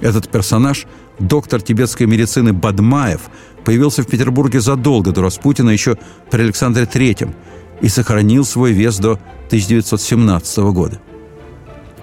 Этот 0.00 0.28
персонаж, 0.28 0.86
доктор 1.18 1.60
тибетской 1.60 2.06
медицины 2.06 2.52
Бадмаев, 2.52 3.30
появился 3.64 4.02
в 4.02 4.06
Петербурге 4.06 4.60
задолго 4.60 5.12
до 5.12 5.22
Распутина, 5.22 5.70
еще 5.70 5.96
при 6.30 6.42
Александре 6.42 6.84
III, 6.84 7.34
и 7.80 7.88
сохранил 7.88 8.44
свой 8.44 8.72
вес 8.72 8.98
до 8.98 9.20
1917 9.46 10.58
года. 10.58 11.00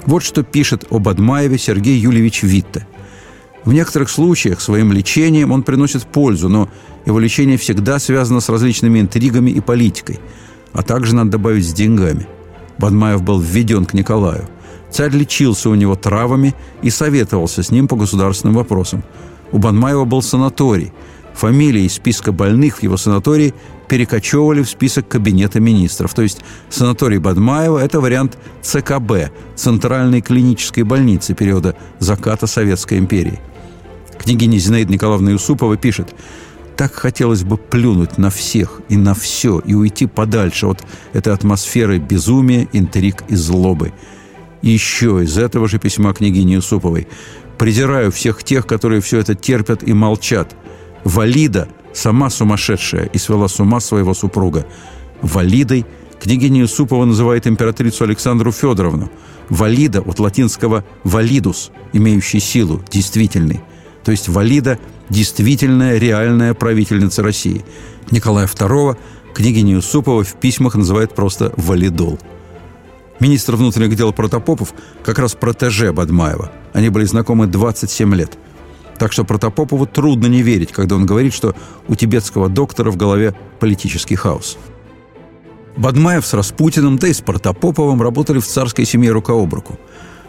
Вот 0.05 0.21
что 0.21 0.43
пишет 0.43 0.85
о 0.89 0.99
Бадмаеве 0.99 1.57
Сергей 1.57 1.97
Юльевич 1.97 2.43
Витте– 2.43 2.87
в 3.65 3.71
некоторых 3.71 4.09
случаях 4.09 4.59
своим 4.59 4.91
лечением 4.91 5.51
он 5.51 5.63
приносит 5.63 6.05
пользу, 6.05 6.49
но 6.49 6.69
его 7.05 7.19
лечение 7.19 7.57
всегда 7.57 7.99
связано 7.99 8.41
с 8.41 8.49
различными 8.49 8.99
интригами 8.99 9.51
и 9.51 9.61
политикой, 9.61 10.19
а 10.73 10.83
также, 10.83 11.15
надо 11.15 11.31
добавить, 11.31 11.67
с 11.67 11.73
деньгами. 11.73 12.27
Бадмаев 12.77 13.21
был 13.21 13.39
введен 13.39 13.85
к 13.85 13.93
Николаю. 13.93 14.49
Царь 14.91 15.11
лечился 15.11 15.69
у 15.69 15.75
него 15.75 15.95
травами 15.95 16.53
и 16.81 16.89
советовался 16.89 17.63
с 17.63 17.71
ним 17.71 17.87
по 17.87 17.95
государственным 17.95 18.55
вопросам. 18.55 19.03
У 19.51 19.59
Бадмаева 19.59 20.05
был 20.05 20.21
санаторий. 20.21 20.91
Фамилии 21.33 21.85
из 21.85 21.93
списка 21.93 22.31
больных 22.31 22.77
в 22.77 22.83
его 22.83 22.97
санатории 22.97 23.53
перекочевывали 23.87 24.61
в 24.61 24.69
список 24.69 25.07
кабинета 25.07 25.59
министров. 25.59 26.13
То 26.13 26.21
есть 26.21 26.41
санаторий 26.69 27.17
Бадмаева– 27.17 27.79
это 27.79 28.01
вариант 28.01 28.37
ЦКБ– 28.61 29.31
Центральной 29.55 30.21
клинической 30.21 30.83
больницы 30.83 31.33
периода 31.33 31.75
заката 31.99 32.45
Советской 32.45 32.97
империи– 32.97 33.39
Княгиня 34.17 34.57
Зинаида 34.57 34.91
Николаевна 34.91 35.31
Юсупова 35.31 35.77
пишет 35.77 36.15
«Так 36.75 36.93
хотелось 36.93 37.43
бы 37.43 37.57
плюнуть 37.57 38.17
на 38.17 38.29
всех 38.29 38.81
и 38.89 38.97
на 38.97 39.13
все 39.13 39.59
и 39.59 39.73
уйти 39.73 40.05
подальше 40.07 40.67
от 40.67 40.83
этой 41.13 41.33
атмосферы 41.33 41.99
безумия, 41.99 42.67
интриг 42.73 43.23
и 43.27 43.35
злобы». 43.35 43.93
И 44.61 44.69
еще 44.69 45.21
из 45.23 45.37
этого 45.37 45.67
же 45.67 45.77
письма 45.77 46.13
княгини 46.13 46.53
Юсуповой 46.53 47.07
«Презираю 47.57 48.11
всех 48.11 48.43
тех, 48.43 48.65
которые 48.65 49.01
все 49.01 49.19
это 49.19 49.35
терпят 49.35 49.83
и 49.83 49.93
молчат. 49.93 50.55
Валида 51.03 51.67
сама 51.93 52.29
сумасшедшая 52.29 53.05
и 53.05 53.17
свела 53.17 53.47
с 53.47 53.59
ума 53.59 53.79
своего 53.79 54.13
супруга. 54.13 54.65
Валидой 55.21 55.85
княгиня 56.19 56.61
Юсупова 56.61 57.05
называет 57.05 57.45
императрицу 57.45 58.05
Александру 58.05 58.51
Федоровну. 58.51 59.11
Валида 59.49 60.01
от 60.01 60.19
латинского 60.19 60.83
«валидус», 61.03 61.71
имеющий 61.91 62.39
силу, 62.39 62.81
действительный– 62.89 63.61
то 64.03 64.11
есть 64.11 64.27
Валида– 64.27 64.79
действительная, 65.09 65.97
реальная 65.97 66.53
правительница 66.53 67.23
России. 67.23 67.63
Николая 68.11 68.47
II 68.47 68.97
княгиня 69.33 69.75
Юсупова 69.75 70.23
в 70.23 70.35
письмах 70.35 70.75
называет 70.75 71.15
просто 71.15 71.53
«валидол». 71.55 72.19
Министр 73.19 73.55
внутренних 73.55 73.95
дел 73.95 74.11
Протопопов 74.11 74.73
как 75.03 75.19
раз 75.19 75.33
протеже 75.33 75.93
Бадмаева. 75.93 76.51
Они 76.73 76.89
были 76.89 77.05
знакомы 77.05 77.47
27 77.47 78.13
лет. 78.15 78.37
Так 78.97 79.13
что 79.13 79.23
Протопопову 79.23 79.85
трудно 79.85 80.27
не 80.27 80.41
верить, 80.41 80.71
когда 80.71 80.95
он 80.95 81.05
говорит, 81.05 81.33
что 81.33 81.55
у 81.87 81.95
тибетского 81.95 82.49
доктора 82.49 82.91
в 82.91 82.97
голове 82.97 83.33
политический 83.59 84.15
хаос. 84.15 84.57
Бадмаев 85.77 86.25
с 86.25 86.33
Распутиным, 86.33 86.97
да 86.97 87.07
и 87.07 87.13
с 87.13 87.21
Протопоповым 87.21 88.01
работали 88.01 88.39
в 88.39 88.45
царской 88.45 88.85
семье 88.85 89.11
рука 89.11 89.33
об 89.33 89.53
руку. 89.53 89.79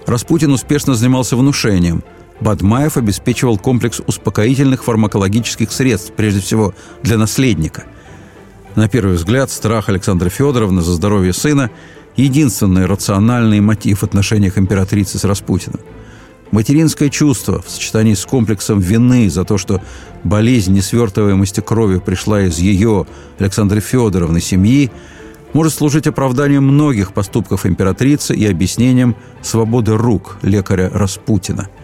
Распутин 0.06 0.52
успешно 0.52 0.94
занимался 0.94 1.37
внушением– 1.37 2.04
Бадмаев 2.40 2.97
обеспечивал 2.97 3.59
комплекс 3.59 4.01
успокоительных 4.07 4.85
фармакологических 4.85 5.70
средств, 5.70 6.12
прежде 6.16 6.40
всего 6.40 6.75
для 7.03 7.16
наследника. 7.16 7.85
На 8.75 8.88
первый 8.88 9.14
взгляд, 9.14 9.51
страх 9.51 9.88
Александры 9.88 10.31
Федоровны 10.31 10.83
за 10.83 10.92
здоровье 10.92 11.33
сына– 11.33 11.70
единственный 12.16 12.87
рациональный 12.87 13.61
мотив 13.61 14.01
в 14.01 14.05
отношениях 14.05 14.59
императрицы 14.59 15.18
с 15.18 15.25
Распутиным. 15.25 15.81
Материнское 16.51 17.09
чувство 17.09 17.61
в 17.61 17.68
сочетании 17.68 18.14
с 18.14 18.25
комплексом 18.25 18.79
вины 18.79 19.29
за 19.29 19.44
то, 19.44 19.59
что 19.59 19.83
болезнь 20.23 20.73
несвертываемости 20.73 21.61
крови 21.61 21.99
пришла 21.99 22.42
из 22.42 22.59
ее, 22.59 23.07
Александры 23.38 23.81
Федоровны, 23.81 24.40
семьи, 24.40 24.92
может 25.53 25.75
служить 25.75 26.07
оправданием 26.07 26.64
многих 26.64 27.12
поступков 27.12 27.66
императрицы 27.66 28.35
и 28.35 28.47
объяснением 28.47 29.16
свободы 29.42 29.97
рук 29.97 30.38
лекаря 30.42 30.90
Распутина– 30.90 31.68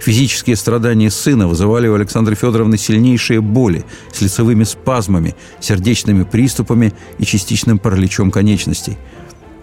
Физические 0.00 0.56
страдания 0.56 1.10
сына 1.10 1.46
вызывали 1.46 1.86
у 1.86 1.94
Александры 1.94 2.34
Федоровны 2.34 2.78
сильнейшие 2.78 3.42
боли 3.42 3.84
с 4.10 4.22
лицевыми 4.22 4.64
спазмами, 4.64 5.36
сердечными 5.60 6.24
приступами 6.24 6.94
и 7.18 7.26
частичным 7.26 7.78
параличом 7.78 8.30
конечностей. 8.30 8.96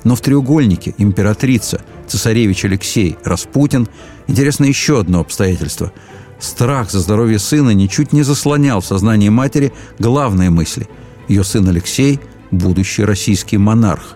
Но 0.03 0.15
в 0.15 0.21
треугольнике 0.21 0.93
императрица, 0.99 1.81
цесаревич 2.07 2.65
Алексей, 2.65 3.17
Распутин 3.23 3.87
интересно 4.27 4.65
еще 4.65 4.99
одно 4.99 5.21
обстоятельство. 5.21 5.91
Страх 6.39 6.91
за 6.91 6.99
здоровье 6.99 7.39
сына 7.39 7.71
ничуть 7.71 8.13
не 8.13 8.21
заслонял 8.21 8.81
в 8.81 8.85
сознании 8.85 9.29
матери 9.29 9.73
главные 9.97 10.51
мысли. 10.51 10.87
Ее 11.27 11.43
сын 11.43 11.67
Алексей– 11.67 12.19
будущий 12.51 13.03
российский 13.03 13.57
монарх. 13.57 14.15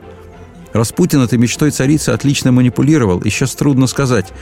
Распутин 0.72 1.22
этой 1.22 1.40
мечтой 1.40 1.72
царицы 1.72 2.12
отлично 2.12 2.52
манипулировал, 2.52 3.20
и 3.20 3.30
сейчас 3.32 3.56
трудно 3.56 3.88
сказать– 3.88 4.28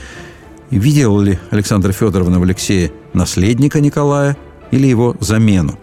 Видела 0.70 1.20
ли 1.20 1.38
Александра 1.50 1.92
Федоровна 1.92 2.38
в 2.38 2.42
Алексее 2.44 2.92
наследника 3.12 3.80
Николая 3.80 4.36
или 4.70 4.86
его 4.86 5.16
замену? 5.18 5.78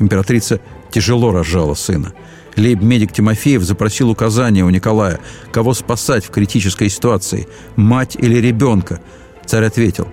Императрица 0.00 0.60
тяжело 0.90 1.32
разжала 1.32 1.74
сына. 1.74 2.12
Лейб-медик 2.56 3.12
Тимофеев 3.12 3.62
запросил 3.62 4.10
указания 4.10 4.64
у 4.64 4.70
Николая, 4.70 5.20
кого 5.52 5.72
спасать 5.74 6.24
в 6.24 6.30
критической 6.30 6.88
ситуации, 6.88 7.48
мать 7.76 8.16
или 8.16 8.36
ребенка. 8.36 9.00
Царь 9.46 9.64
ответил, 9.64 10.08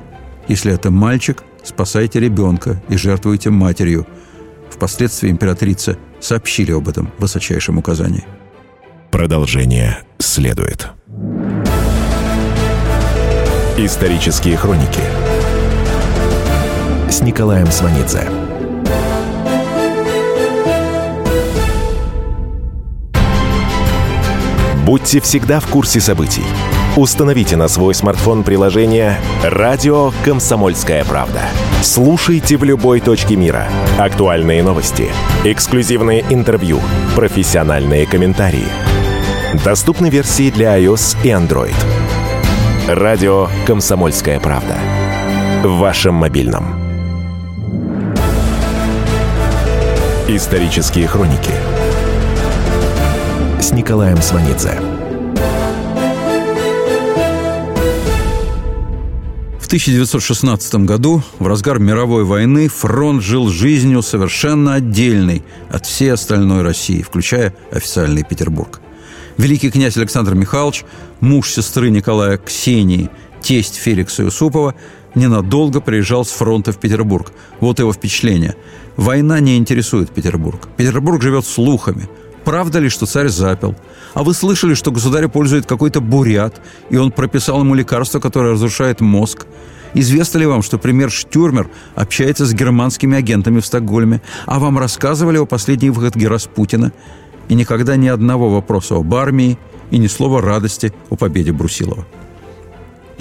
если 0.47 0.74
это 0.74 0.91
мальчик, 0.91 1.43
спасайте 1.63 2.19
ребенка 2.19 2.82
и 2.89 2.97
жертвуйте 2.97 3.49
матерью. 3.49 4.07
Впоследствии 4.69 5.30
императрица 5.30 5.97
сообщили 6.19 6.72
об 6.72 6.88
этом 6.88 7.11
высочайшем 7.17 7.78
указании. 7.78 8.26
Продолжение 9.11 9.99
следует. 10.19 10.89
Исторические 13.84 14.57
хроники 14.57 15.01
с 17.09 17.21
Николаем 17.21 17.65
Сванидзе. 17.71 18.29
Будьте 24.86 25.19
всегда 25.19 25.59
в 25.59 25.65
курсе 25.65 25.99
событий. 25.99 26.45
Установите 26.95 27.55
на 27.55 27.67
свой 27.67 27.95
смартфон 27.95 28.43
приложение 28.43 29.17
«Радио 29.43 30.11
Комсомольская 30.23 31.03
правда». 31.03 31.41
Слушайте 31.82 32.57
в 32.57 32.63
любой 32.63 32.99
точке 32.99 33.36
мира. 33.36 33.67
Актуальные 33.97 34.61
новости, 34.61 35.09
эксклюзивные 35.43 36.23
интервью, 36.29 36.79
профессиональные 37.15 38.05
комментарии. 38.05 38.67
Доступны 39.65 40.11
версии 40.11 40.51
для 40.51 40.77
iOS 40.77 41.17
и 41.23 41.29
Android. 41.29 42.01
«Радио 42.88 43.47
Комсомольская 43.67 44.39
правда». 44.39 44.75
В 45.63 45.77
вашем 45.77 46.15
мобильном. 46.15 46.65
Исторические 50.27 51.07
хроники 51.07 51.51
с 53.61 53.71
Николаем 53.71 54.19
Сванидзе. 54.19 54.82
В 59.59 59.67
1916 59.67 60.75
году, 60.86 61.21
в 61.38 61.45
разгар 61.45 61.77
мировой 61.77 62.25
войны, 62.25 62.67
фронт 62.67 63.21
жил 63.21 63.49
жизнью 63.49 64.01
совершенно 64.01 64.73
отдельной 64.73 65.43
от 65.69 65.86
всей 65.86 66.11
остальной 66.11 66.63
России, 66.63 67.03
включая 67.03 67.53
официальный 67.71 68.23
Петербург. 68.23 68.82
Великий 69.41 69.71
князь 69.71 69.97
Александр 69.97 70.35
Михайлович, 70.35 70.85
муж 71.19 71.49
сестры 71.49 71.89
Николая 71.89 72.37
Ксении, 72.37 73.09
тесть 73.41 73.73
Феликса 73.73 74.21
Юсупова, 74.21 74.75
ненадолго 75.15 75.81
приезжал 75.81 76.25
с 76.25 76.29
фронта 76.29 76.71
в 76.71 76.77
Петербург. 76.77 77.33
Вот 77.59 77.79
его 77.79 77.91
впечатление. 77.91 78.55
Война 78.97 79.39
не 79.39 79.57
интересует 79.57 80.11
Петербург. 80.11 80.69
Петербург 80.77 81.23
живет 81.23 81.47
слухами. 81.47 82.07
Правда 82.45 82.77
ли, 82.77 82.89
что 82.89 83.07
царь 83.07 83.29
запил? 83.29 83.75
А 84.13 84.21
вы 84.21 84.35
слышали, 84.35 84.75
что 84.75 84.91
государя 84.91 85.27
пользует 85.27 85.65
какой-то 85.65 86.01
бурят, 86.01 86.61
и 86.91 86.97
он 86.97 87.11
прописал 87.11 87.61
ему 87.61 87.73
лекарство, 87.73 88.19
которое 88.19 88.51
разрушает 88.51 89.01
мозг? 89.01 89.47
Известно 89.95 90.37
ли 90.37 90.45
вам, 90.45 90.61
что 90.61 90.77
премьер 90.77 91.09
Штюрмер 91.09 91.67
общается 91.95 92.45
с 92.45 92.53
германскими 92.53 93.17
агентами 93.17 93.59
в 93.59 93.65
Стокгольме? 93.65 94.21
А 94.45 94.59
вам 94.59 94.77
рассказывали 94.77 95.39
о 95.39 95.47
последней 95.47 95.89
выходке 95.89 96.27
Распутина? 96.27 96.91
И 97.52 97.54
никогда 97.54 97.97
ни 97.97 98.08
одного 98.08 98.49
вопроса 98.49 98.95
об 98.95 99.14
армии 99.14 99.58
и 99.89 99.97
ни 99.97 100.08
слова 100.08 100.41
радости 100.41 100.93
о 101.10 101.18
победе 101.18 101.52
Брусилова. 101.52 102.08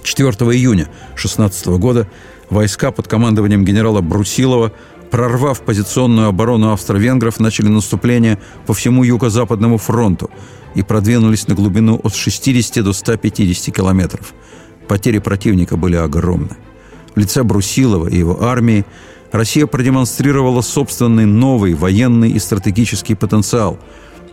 4 0.05 0.31
июня 0.57 0.89
16 1.17 1.67
года 1.81 2.09
войска 2.49 2.93
под 2.93 3.09
командованием 3.09 3.65
генерала 3.65 4.03
Брусилова 4.03 4.71
прорвав 5.11 5.63
позиционную 5.63 6.29
оборону 6.29 6.71
австро-венгров, 6.71 7.41
начали 7.41 7.67
наступление 7.67 8.39
по 8.67 8.73
всему 8.73 9.03
юго-западному 9.03 9.79
фронту 9.79 10.31
и 10.77 10.85
продвинулись 10.85 11.49
на 11.49 11.57
глубину 11.57 12.01
от 12.01 12.15
60 12.15 12.85
до 12.85 12.93
150 12.93 13.75
километров. 13.75 14.33
Потери 14.87 15.19
противника 15.19 15.77
были 15.77 15.97
огромны. 15.97 16.57
В 17.17 17.19
лице 17.19 17.43
Брусилова 17.43 18.07
и 18.07 18.19
его 18.19 18.45
армии 18.45 18.87
Россия 19.33 19.67
продемонстрировала 19.67 20.61
собственный 20.61 21.27
новый 21.27 21.75
военный 21.75 22.31
и 22.31 22.39
стратегический 22.39 23.17
потенциал– 23.17 23.77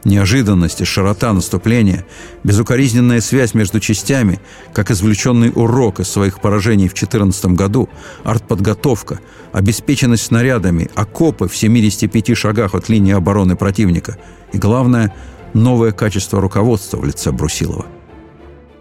Неожиданность 0.07 0.79
и 0.79 0.85
широта 0.85 1.33
наступления, 1.33 2.05
безукоризненная 2.45 3.19
связь 3.19 3.53
между 3.53 3.81
частями, 3.81 4.39
как 4.71 4.89
извлеченный 4.89 5.51
урок 5.53 5.99
из 5.99 6.07
своих 6.07 6.39
поражений 6.39 6.87
в 6.87 6.93
2014 6.93 7.47
году, 7.47 7.89
артподготовка, 8.23 9.19
обеспеченность 9.51 10.23
снарядами, 10.23 10.89
окопы 10.95 11.49
в 11.49 11.57
75 11.57 12.37
шагах 12.37 12.73
от 12.73 12.87
линии 12.87 13.13
обороны 13.13 13.57
противника 13.57 14.17
и, 14.53 14.57
главное, 14.57 15.13
новое 15.53 15.91
качество 15.91 16.39
руководства 16.39 16.99
в 16.99 17.05
лице 17.05 17.33
Брусилова. 17.33 17.85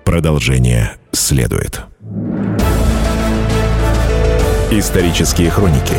Продолжение 0.05 0.93
следует. 1.11 1.81
Исторические 4.71 5.51
хроники 5.51 5.97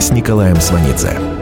с 0.00 0.10
Николаем 0.10 0.60
Сванидзе. 0.60 1.41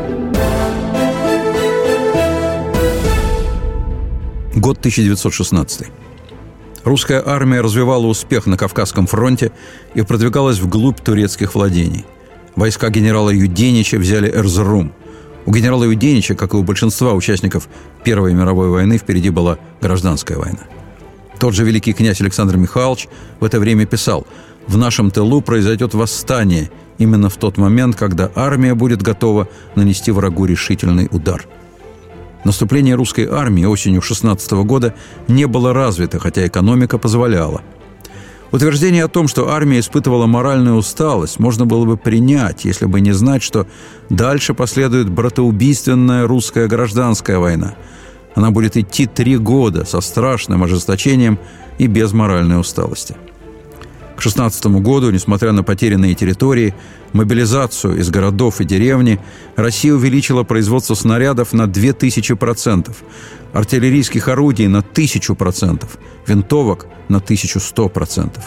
Год 4.55 4.79
1916. 4.79 5.87
Русская 6.83 7.23
армия 7.25 7.61
развивала 7.61 8.05
успех 8.05 8.47
на 8.47 8.57
Кавказском 8.57 9.07
фронте 9.07 9.53
и 9.93 10.01
продвигалась 10.01 10.59
вглубь 10.59 10.99
турецких 10.99 11.55
владений. 11.55 12.05
Войска 12.57 12.89
генерала 12.89 13.29
Юденича 13.29 13.97
взяли 13.97 14.29
Эрзрум. 14.29 14.91
У 15.45 15.53
генерала 15.53 15.85
Юденича, 15.85 16.35
как 16.35 16.53
и 16.53 16.57
у 16.57 16.63
большинства 16.63 17.13
участников 17.13 17.69
Первой 18.03 18.33
мировой 18.33 18.69
войны, 18.69 18.97
впереди 18.97 19.29
была 19.29 19.57
гражданская 19.79 20.37
война. 20.37 20.63
Тот 21.39 21.53
же 21.53 21.63
великий 21.63 21.93
князь 21.93 22.19
Александр 22.19 22.57
Михайлович 22.57 23.07
в 23.39 23.45
это 23.45 23.57
время 23.57 23.85
писал 23.85 24.27
«В 24.67 24.75
нашем 24.75 25.11
тылу 25.11 25.39
произойдет 25.39 25.93
восстание 25.93 26.69
именно 26.97 27.29
в 27.29 27.37
тот 27.37 27.57
момент, 27.57 27.95
когда 27.95 28.29
армия 28.35 28.75
будет 28.75 29.01
готова 29.01 29.47
нанести 29.75 30.11
врагу 30.11 30.43
решительный 30.43 31.07
удар». 31.09 31.47
Наступление 32.43 32.95
русской 32.95 33.27
армии 33.27 33.65
осенью 33.65 34.01
16 34.01 34.51
года 34.51 34.95
не 35.27 35.45
было 35.45 35.73
развито, 35.73 36.19
хотя 36.19 36.47
экономика 36.47 36.97
позволяла. 36.97 37.61
Утверждение 38.51 39.05
о 39.05 39.07
том, 39.07 39.27
что 39.27 39.49
армия 39.49 39.79
испытывала 39.79 40.25
моральную 40.25 40.75
усталость, 40.75 41.39
можно 41.39 41.65
было 41.65 41.85
бы 41.85 41.95
принять, 41.95 42.65
если 42.65 42.85
бы 42.85 42.99
не 42.99 43.13
знать, 43.13 43.43
что 43.43 43.65
дальше 44.09 44.53
последует 44.53 45.09
братоубийственная 45.09 46.27
русская 46.27 46.67
гражданская 46.67 47.37
война. 47.37 47.75
Она 48.35 48.51
будет 48.51 48.75
идти 48.75 49.05
три 49.05 49.37
года 49.37 49.85
со 49.85 50.01
страшным 50.01 50.63
ожесточением 50.63 51.39
и 51.77 51.87
без 51.87 52.11
моральной 52.11 52.59
усталости. 52.59 53.15
К 54.21 54.23
16 54.23 54.65
году, 54.83 55.09
несмотря 55.09 55.51
на 55.51 55.63
потерянные 55.63 56.13
территории, 56.13 56.75
мобилизацию 57.11 57.97
из 57.97 58.11
городов 58.11 58.61
и 58.61 58.65
деревни, 58.65 59.19
Россия 59.55 59.95
увеличила 59.95 60.43
производство 60.43 60.93
снарядов 60.93 61.53
на 61.53 61.63
2000%, 61.63 62.95
артиллерийских 63.51 64.27
орудий 64.27 64.67
на 64.67 64.81
1000%, 64.81 65.87
винтовок 66.27 66.85
на 67.09 67.17
1100%. 67.17 68.39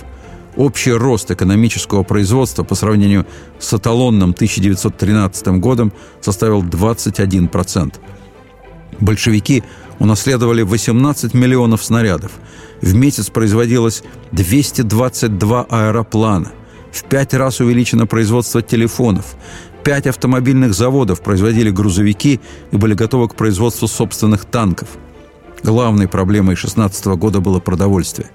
Общий 0.54 0.92
рост 0.92 1.32
экономического 1.32 2.04
производства 2.04 2.62
по 2.62 2.76
сравнению 2.76 3.26
с 3.58 3.74
эталонным 3.74 4.30
1913 4.30 5.58
годом 5.58 5.92
составил 6.20 6.62
21%. 6.62 7.94
Большевики 9.00 9.64
унаследовали 9.98 10.62
18 10.62 11.34
миллионов 11.34 11.84
снарядов– 11.84 12.32
в 12.84 12.94
месяц 12.94 13.30
производилось 13.30 14.02
222 14.32 15.66
аэроплана. 15.70 16.52
В 16.92 17.04
пять 17.04 17.32
раз 17.32 17.60
увеличено 17.60 18.06
производство 18.06 18.60
телефонов. 18.60 19.36
Пять 19.82 20.06
автомобильных 20.06 20.74
заводов 20.74 21.22
производили 21.22 21.70
грузовики 21.70 22.40
и 22.72 22.76
были 22.76 22.92
готовы 22.92 23.28
к 23.28 23.36
производству 23.36 23.88
собственных 23.88 24.44
танков. 24.44 24.88
Главной 25.62 26.08
проблемой 26.08 26.56
16 26.56 27.06
года 27.06 27.40
было 27.40 27.58
продовольствие. 27.58 28.28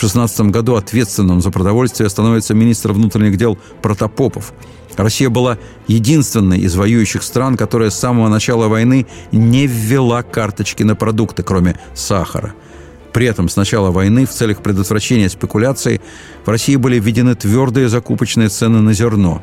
В 0.00 0.02
16 0.02 0.46
году 0.46 0.76
ответственным 0.76 1.42
за 1.42 1.50
продовольствие 1.50 2.08
становится 2.08 2.54
министр 2.54 2.92
внутренних 2.92 3.36
дел 3.36 3.58
Протопопов. 3.82 4.54
Россия 4.96 5.28
была 5.28 5.58
единственной 5.88 6.58
из 6.60 6.74
воюющих 6.74 7.22
стран, 7.22 7.58
которая 7.58 7.90
с 7.90 7.98
самого 7.98 8.30
начала 8.30 8.68
войны 8.68 9.06
не 9.30 9.66
ввела 9.66 10.22
карточки 10.22 10.82
на 10.84 10.96
продукты, 10.96 11.42
кроме 11.42 11.78
сахара– 11.94 12.54
при 13.12 13.26
этом 13.26 13.48
с 13.50 13.56
начала 13.56 13.90
войны 13.90 14.24
в 14.24 14.30
целях 14.30 14.62
предотвращения 14.62 15.28
спекуляций 15.28 16.00
в 16.46 16.48
России 16.48 16.76
были 16.76 16.98
введены 16.98 17.34
твердые 17.34 17.88
закупочные 17.88 18.48
цены 18.48 18.80
на 18.80 18.94
зерно. 18.94 19.42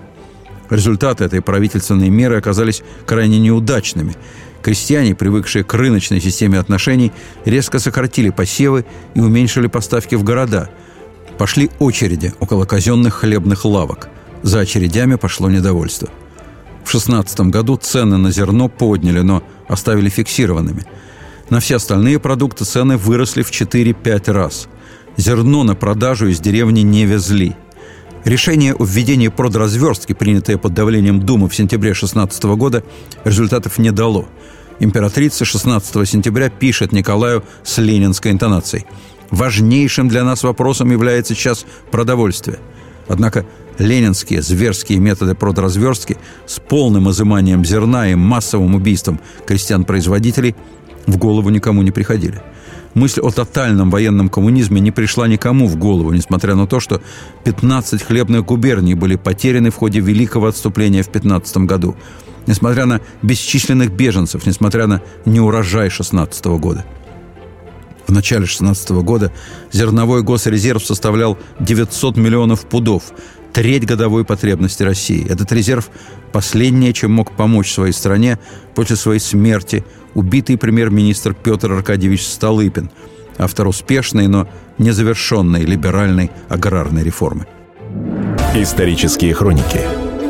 Результаты 0.70 1.26
этой 1.26 1.41
правительственной 1.41 2.10
меры 2.10 2.38
оказались 2.38 2.82
крайне 3.05 3.39
неудачными. 3.39 4.16
Крестьяне, 4.68 5.15
привыкшие 5.15 5.63
к 5.63 5.74
рыночной 5.76 6.20
системе 6.20 6.59
отношений, 6.59 7.13
резко 7.45 7.80
сократили 7.80 8.32
посевы 8.32 8.84
и 9.15 9.22
уменьшили 9.22 9.68
поставки 9.68 10.15
в 10.15 10.26
города. 10.26 10.70
Пошли 11.38 11.70
очереди 11.80 12.34
около 12.41 12.65
казенных 12.65 13.13
хлебных 13.13 13.63
лавок. 13.63 14.09
За 14.43 14.59
очередями 14.59 15.15
пошло 15.15 15.49
недовольство. 15.49 16.09
В 16.84 16.91
16 16.91 17.39
году 17.49 17.78
цены 17.78 18.18
на 18.18 18.30
зерно 18.30 18.68
подняли, 18.68 19.22
но 19.22 19.41
оставили 19.70 20.09
фиксированными. 20.09 20.84
На 21.49 21.61
все 21.61 21.78
остальные 21.78 22.20
продукты 22.20 22.65
цены 22.65 22.97
выросли 22.97 23.43
в 23.43 23.51
4-5 23.51 24.32
раз. 24.34 24.68
Зерно 25.15 25.63
на 25.63 25.76
продажу 25.76 26.28
из 26.28 26.41
деревни 26.41 26.82
не 26.82 27.05
везли. 27.05 27.55
Решение 28.26 28.74
о 28.74 28.84
введении 28.84 29.30
продразверстки, 29.30 30.11
принятое 30.11 30.57
под 30.57 30.74
давлением 30.74 31.22
Думы 31.22 31.47
в 31.47 31.55
сентябре 31.55 31.93
16 31.93 32.43
года, 32.57 32.84
результатов 33.24 33.78
не 33.78 33.91
дало. 33.91 34.28
Императрица 34.80 35.43
16 35.43 36.07
сентября 36.07 36.49
пишет 36.49 36.91
Николаю 36.91 37.43
с 37.63 37.80
ленинской 37.80 38.32
интонацией. 38.32 38.86
«Важнейшим 39.32 40.07
для 40.07 40.23
нас 40.23 40.43
вопросом 40.43 40.91
является 40.91 41.34
сейчас 41.34 41.65
продовольствие». 41.89 42.59
Однако 43.07 43.45
ленинские 43.80 44.41
зверские 44.41 44.99
методы 44.99 45.34
продразверстки 45.34 46.17
с 46.45 46.59
полным 46.59 47.09
изыманием 47.09 47.65
зерна 47.65 48.09
и 48.11 48.15
массовым 48.15 48.75
убийством 48.75 49.19
крестьян-производителей 49.47 50.55
в 51.07 51.17
голову 51.17 51.49
никому 51.49 51.82
не 51.82 51.91
приходили. 51.91 52.41
Мысль 52.93 53.21
о 53.21 53.32
тотальном 53.32 53.89
военном 53.89 54.30
коммунизме 54.30 54.82
не 54.82 54.91
пришла 54.91 55.28
никому 55.28 55.67
в 55.67 55.75
голову, 55.78 56.13
несмотря 56.13 56.55
на 56.55 56.67
то, 56.67 56.80
что 56.80 57.01
15 57.45 58.03
хлебных 58.03 58.45
губерний 58.45 58.93
были 58.93 59.15
потеряны 59.15 59.71
в 59.71 59.75
ходе 59.75 59.99
великого 59.99 60.47
отступления 60.47 61.03
в 61.03 61.09
15 61.09 61.57
году, 61.57 61.95
несмотря 62.48 62.86
на 62.86 63.02
бесчисленных 63.22 63.91
беженцев, 63.91 64.45
несмотря 64.45 64.88
на 64.88 65.02
неурожай 65.26 65.89
16 65.89 66.45
года. 66.45 66.86
В 68.08 68.12
начале 68.12 68.45
16 68.45 68.89
года 68.91 69.34
зерновой 69.72 70.24
госрезерв 70.24 70.84
составлял 70.84 71.38
900 71.60 72.16
миллионов 72.16 72.66
пудов, 72.66 73.12
треть 73.52 73.86
годовой 73.86 74.24
потребности 74.24 74.84
России. 74.84 75.30
Этот 75.30 75.52
резерв– 75.52 75.89
последнее, 76.32 76.93
чем 76.93 77.12
мог 77.12 77.36
помочь 77.36 77.74
своей 77.74 77.93
стране 77.93 78.39
после 78.76 78.95
своей 78.95 79.20
смерти 79.20 79.84
убитый 80.14 80.58
премьер-министр 80.58 81.34
Петр 81.34 81.72
Аркадьевич 81.72 82.26
Столыпин, 82.26 82.91
автор 83.38 83.68
успешной, 83.68 84.28
но 84.28 84.48
незавершенной 84.78 85.66
либеральной 85.66 86.32
аграрной 86.48 87.04
реформы. 87.04 87.45
Исторические 88.56 89.34
хроники 89.34 89.82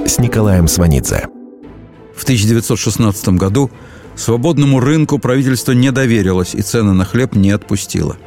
с 0.07 0.17
Николаем 0.17 0.67
Сванидзе. 0.67 1.36
В 2.17 2.23
1916 2.23 3.29
году 3.29 3.71
свободному 4.15 4.79
рынку 4.79 5.19
правительство 5.19 5.71
не 5.71 5.91
доверилось 5.91 6.55
и 6.55 6.61
цены 6.61 6.93
на 6.93 7.05
хлеб 7.05 7.35
не 7.35 7.51
отпустило. 7.51 8.17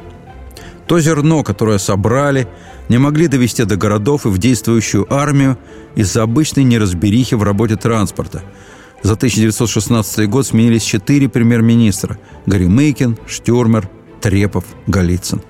То 0.87 0.99
зерно, 0.99 1.43
которое 1.43 1.77
собрали, 1.77 2.47
не 2.89 2.97
могли 2.97 3.27
довести 3.27 3.65
до 3.65 3.75
городов 3.75 4.25
и 4.25 4.29
в 4.29 4.37
действующую 4.37 5.13
армию 5.13 5.57
из-за 5.95 6.23
обычной 6.23 6.63
неразберихи 6.63 7.35
в 7.35 7.43
работе 7.43 7.75
транспорта– 7.75 8.41
за 9.03 9.13
1916 9.13 10.29
год 10.29 10.45
сменились 10.45 10.83
четыре 10.83 11.27
премьер-министра– 11.27 12.19
Горемыкин, 12.45 13.17
Штюрмер, 13.25 13.89
Трепов, 14.21 14.63
Голицын. 14.85 15.41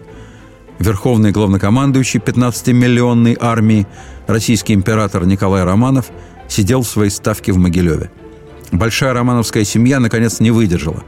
Верховный 0.80 1.32
главнокомандующий 1.32 2.22
15-миллионной 2.22 3.38
армии, 3.39 3.88
российский 4.26 4.74
император 4.74 5.26
Николай 5.26 5.64
Романов, 5.64 6.12
сидел 6.48 6.82
в 6.82 6.88
своей 6.88 7.12
ставке 7.12 7.52
в 7.52 7.58
Могилеве. 7.58 8.10
Большая 8.72 9.13
романовская 9.13 9.63
семья, 9.63 9.99
наконец, 9.99 10.39
не 10.39 10.51
выдержала. 10.51 11.03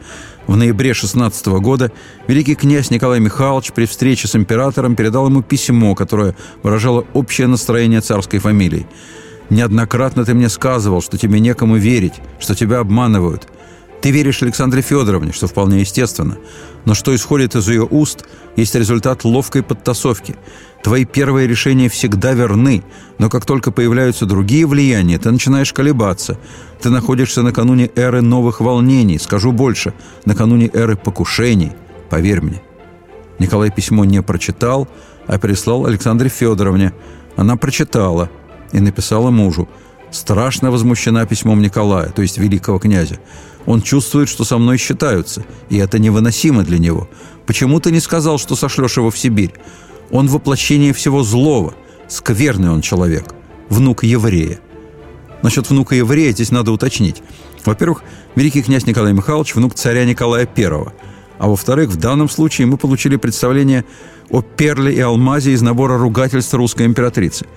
В 0.48 0.58
ноябре 0.58 0.94
16 0.94 1.46
года 1.48 1.92
великий 2.28 2.56
князь 2.56 2.92
Николай 2.92 3.20
Михайлович 3.20 3.72
при 3.72 3.86
встрече 3.86 4.28
с 4.28 4.36
императором 4.36 4.96
передал 4.96 5.28
ему 5.28 5.42
письмо, 5.42 5.96
которое 5.96 6.36
выражало 6.62 7.06
общее 7.14 7.48
настроение 7.48 8.02
царской 8.02 8.40
фамилии– 8.40 8.88
Неоднократно 9.50 10.26
ты 10.26 10.34
мне 10.34 10.50
сказывал, 10.50 11.02
что 11.02 11.18
тебе 11.18 11.40
некому 11.40 11.76
верить, 11.76 12.14
что 12.40 12.56
тебя 12.56 12.80
обманывают. 12.80 13.48
Ты 14.02 14.12
веришь 14.12 14.42
Александре 14.42 14.82
Федоровне, 14.82 15.32
что 15.32 15.48
вполне 15.48 15.82
естественно. 15.82 16.38
Но 16.86 16.94
что 16.94 17.16
исходит 17.16 17.56
из 17.56 17.68
ее 17.68 17.88
уст, 17.90 18.26
есть 18.56 18.76
результат 18.76 19.24
ловкой 19.24 19.64
подтасовки. 19.64 20.36
Твои 20.84 21.06
первые 21.06 21.48
решения 21.48 21.88
всегда 21.90 22.34
верны, 22.34 22.84
но 23.18 23.30
как 23.30 23.46
только 23.46 23.72
появляются 23.72 24.26
другие 24.26 24.66
влияния, 24.66 25.18
ты 25.18 25.32
начинаешь 25.32 25.72
колебаться. 25.72 26.38
Ты 26.82 26.90
находишься 26.90 27.42
накануне 27.42 27.90
эры 27.96 28.22
новых 28.22 28.60
волнений, 28.60 29.18
скажу 29.18 29.52
больше, 29.52 29.94
накануне 30.26 30.70
эры 30.74 30.98
покушений. 30.98 31.72
Поверь 32.10 32.42
мне. 32.42 32.62
Николай 33.40 33.72
письмо 33.72 34.04
не 34.04 34.22
прочитал, 34.22 34.88
а 35.26 35.40
переслал 35.40 35.86
Александре 35.86 36.30
Федоровне. 36.30 36.94
Она 37.38 37.56
прочитала– 37.56 38.30
и 38.74 38.80
написала 38.80 39.32
мужу. 39.32 39.70
Страшно 40.12 40.72
возмущена 40.72 41.26
письмом 41.26 41.62
Николая, 41.62 42.10
то 42.10 42.22
есть 42.22 42.38
великого 42.38 42.80
князя. 42.80 43.20
Он 43.66 43.82
чувствует, 43.82 44.30
что 44.30 44.44
со 44.44 44.58
мной 44.58 44.78
считаются, 44.78 45.46
и 45.70 45.78
это 45.78 46.00
невыносимо 46.00 46.64
для 46.64 46.80
него. 46.80 47.08
Почему 47.46 47.80
ты 47.80 47.92
не 47.92 48.00
сказал, 48.00 48.38
что 48.38 48.56
сошлешь 48.56 48.98
его 48.98 49.10
в 49.10 49.18
Сибирь? 49.18 49.54
Он 50.12 50.28
воплощение 50.28 50.94
всего 50.94 51.24
злого. 51.24 51.74
Скверный 52.08 52.70
он 52.70 52.82
человек. 52.82 53.34
Внук 53.70 54.04
еврея. 54.04 54.60
Насчет 55.42 55.70
внука 55.70 55.96
еврея 55.96 56.32
здесь 56.32 56.52
надо 56.52 56.72
уточнить. 56.72 57.22
Во-первых, 57.66 58.04
великий 58.36 58.62
князь 58.62 58.86
Николай 58.86 59.14
Михайлович– 59.14 59.56
внук 59.56 59.76
царя 59.76 60.06
Николая 60.06 60.48
I. 60.56 60.86
А 61.40 61.48
во-вторых, 61.48 61.90
в 61.90 61.98
данном 61.98 62.30
случае 62.30 62.68
мы 62.68 62.78
получили 62.78 63.16
представление 63.16 63.86
о 64.30 64.42
перле 64.42 64.94
и 64.94 65.00
алмазе 65.00 65.52
из 65.52 65.62
набора 65.62 65.98
ругательств 65.98 66.54
русской 66.54 66.86
императрицы– 66.86 67.46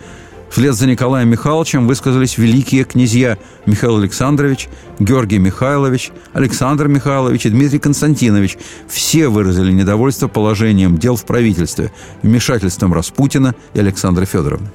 Вслед 0.50 0.74
за 0.74 0.86
Николаем 0.86 1.28
Михайловичем 1.28 1.86
высказались 1.86 2.38
великие 2.38 2.84
князья 2.84 3.36
Михаил 3.66 3.98
Александрович, 3.98 4.68
Георгий 4.98 5.38
Михайлович, 5.38 6.12
Александр 6.32 6.88
Михайлович 6.88 7.46
и 7.46 7.50
Дмитрий 7.50 7.78
Константинович. 7.78 8.56
Все 8.88 9.28
выразили 9.28 9.72
недовольство 9.72 10.28
положением 10.28 10.98
дел 10.98 11.16
в 11.16 11.26
правительстве, 11.26 11.92
вмешательством 12.22 12.94
Распутина 12.94 13.54
и 13.74 13.80
Александра 13.80 14.24
Федоровны. 14.24 14.68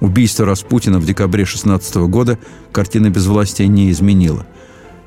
Убийство 0.00 0.46
Распутина 0.46 0.98
в 0.98 1.04
декабре 1.04 1.44
16 1.44 1.96
года 2.08 2.38
картина 2.72 3.10
безвластия 3.10 3.66
не 3.66 3.90
изменила. 3.90 4.46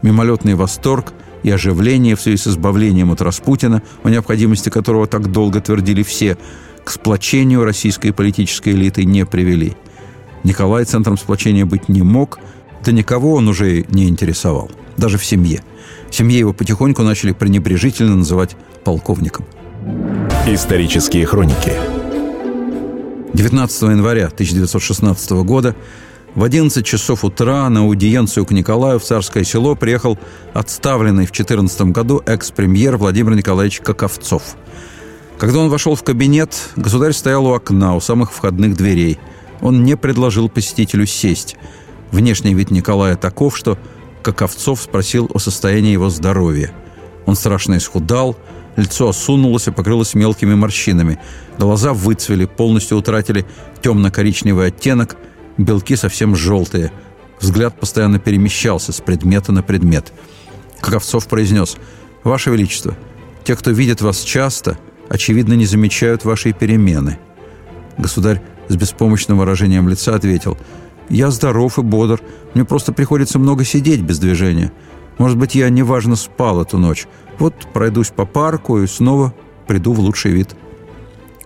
Мимолетный 0.02 0.56
восторг 0.56 1.14
и 1.44 1.50
оживление 1.50 2.16
в 2.16 2.22
связи 2.22 2.38
с 2.38 2.48
избавлением 2.48 3.12
от 3.12 3.22
Распутина, 3.22 3.82
о 4.04 4.10
необходимости 4.10 4.70
которого 4.70 5.08
так 5.08 5.32
долго 5.32 5.60
твердили 5.60 6.04
все– 6.04 6.38
к 6.84 6.92
сплочению 6.92 7.64
российской 7.64 8.12
политической 8.12 8.70
элиты 8.70 9.06
не 9.06 9.26
привели. 9.26 9.76
Николай 10.44 10.86
центром 10.86 11.18
сплочения 11.18 11.66
быть 11.66 11.90
не 11.90 12.02
мог, 12.02 12.40
да 12.84 12.92
никого 12.92 13.36
он 13.36 13.48
уже 13.48 13.86
не 13.90 14.10
интересовал, 14.10 14.72
даже 14.98 15.18
в 15.18 15.26
семье. 15.26 15.64
В 16.10 16.16
семье 16.16 16.40
его 16.40 16.54
потихоньку 16.54 17.04
начали 17.04 17.32
пренебрежительно 17.32 18.16
называть 18.16 18.56
полковником. 18.84 19.46
Исторические 20.48 21.26
хроники 21.26 21.74
19 23.34 23.82
января 23.84 24.26
1916 24.28 25.32
года 25.44 25.76
в 26.34 26.44
11 26.44 26.86
часов 26.86 27.24
утра 27.24 27.70
на 27.70 27.82
аудиенцию 27.82 28.46
к 28.46 28.52
Николаю 28.52 29.00
в 29.00 29.04
Царское 29.04 29.44
село 29.44 29.76
приехал 29.76 30.18
отставленный 30.54 31.26
в 31.26 31.32
14 31.32 31.82
году 31.92 32.22
экс-премьер 32.26 32.98
Владимир 32.98 33.36
Николаевич 33.36 33.82
Каковцов– 33.82 34.56
когда 35.42 35.58
он 35.58 35.70
вошел 35.70 35.96
в 35.96 36.04
кабинет, 36.04 36.70
государь 36.76 37.14
стоял 37.14 37.48
у 37.48 37.54
окна, 37.54 37.96
у 37.96 38.00
самых 38.00 38.32
входных 38.32 38.78
дверей. 38.78 39.18
Он 39.60 39.84
не 39.84 39.98
предложил 39.98 40.50
посетителю 40.50 41.08
сесть. 41.08 41.56
Внешний 42.12 42.54
вид 42.54 42.70
Николая 42.70 43.16
таков, 43.16 43.58
что 43.58 43.80
Каковцов 44.22 44.80
спросил 44.84 45.32
о 45.34 45.40
состоянии 45.40 45.94
его 45.94 46.12
здоровья. 46.12 46.72
Он 47.26 47.36
страшно 47.36 47.78
исхудал, 47.78 48.38
лицо 48.76 49.10
осунулось 49.10 49.68
и 49.68 49.72
покрылось 49.72 50.14
мелкими 50.14 50.54
морщинами. 50.54 51.18
Глаза 51.58 51.94
выцвели, 51.94 52.46
полностью 52.46 53.00
утратили 53.00 53.44
темно-коричневый 53.82 54.68
оттенок, 54.68 55.18
белки 55.58 55.96
совсем 55.96 56.36
желтые. 56.36 56.92
Взгляд 57.40 57.80
постоянно 57.80 58.20
перемещался 58.20 58.92
с 58.92 59.02
предмета 59.02 59.52
на 59.52 59.64
предмет. 59.64 60.14
Каковцов 60.82 61.26
произнес 61.26 61.78
«Ваше 62.24 62.52
Величество, 62.52 62.96
те, 63.44 63.56
кто 63.56 63.72
видит 63.72 64.02
вас 64.02 64.20
часто– 64.20 64.78
очевидно, 65.12 65.54
не 65.54 65.66
замечают 65.66 66.26
вашей 66.26 66.54
перемены». 66.54 67.20
Государь 67.98 68.42
с 68.70 68.76
беспомощным 68.76 69.38
выражением 69.38 69.90
лица 69.90 70.16
ответил, 70.16 70.58
«Я 71.10 71.30
здоров 71.30 71.78
и 71.78 71.82
бодр, 71.82 72.22
мне 72.54 72.64
просто 72.64 72.94
приходится 72.94 73.38
много 73.38 73.66
сидеть 73.66 74.02
без 74.02 74.20
движения. 74.20 74.72
Может 75.18 75.38
быть, 75.38 75.54
я 75.54 75.70
неважно 75.70 76.16
спал 76.16 76.62
эту 76.62 76.78
ночь. 76.78 77.08
Вот 77.38 77.54
пройдусь 77.74 78.10
по 78.10 78.26
парку 78.26 78.80
и 78.80 78.88
снова 78.88 79.34
приду 79.68 79.92
в 79.92 80.00
лучший 80.00 80.32
вид». 80.32 80.56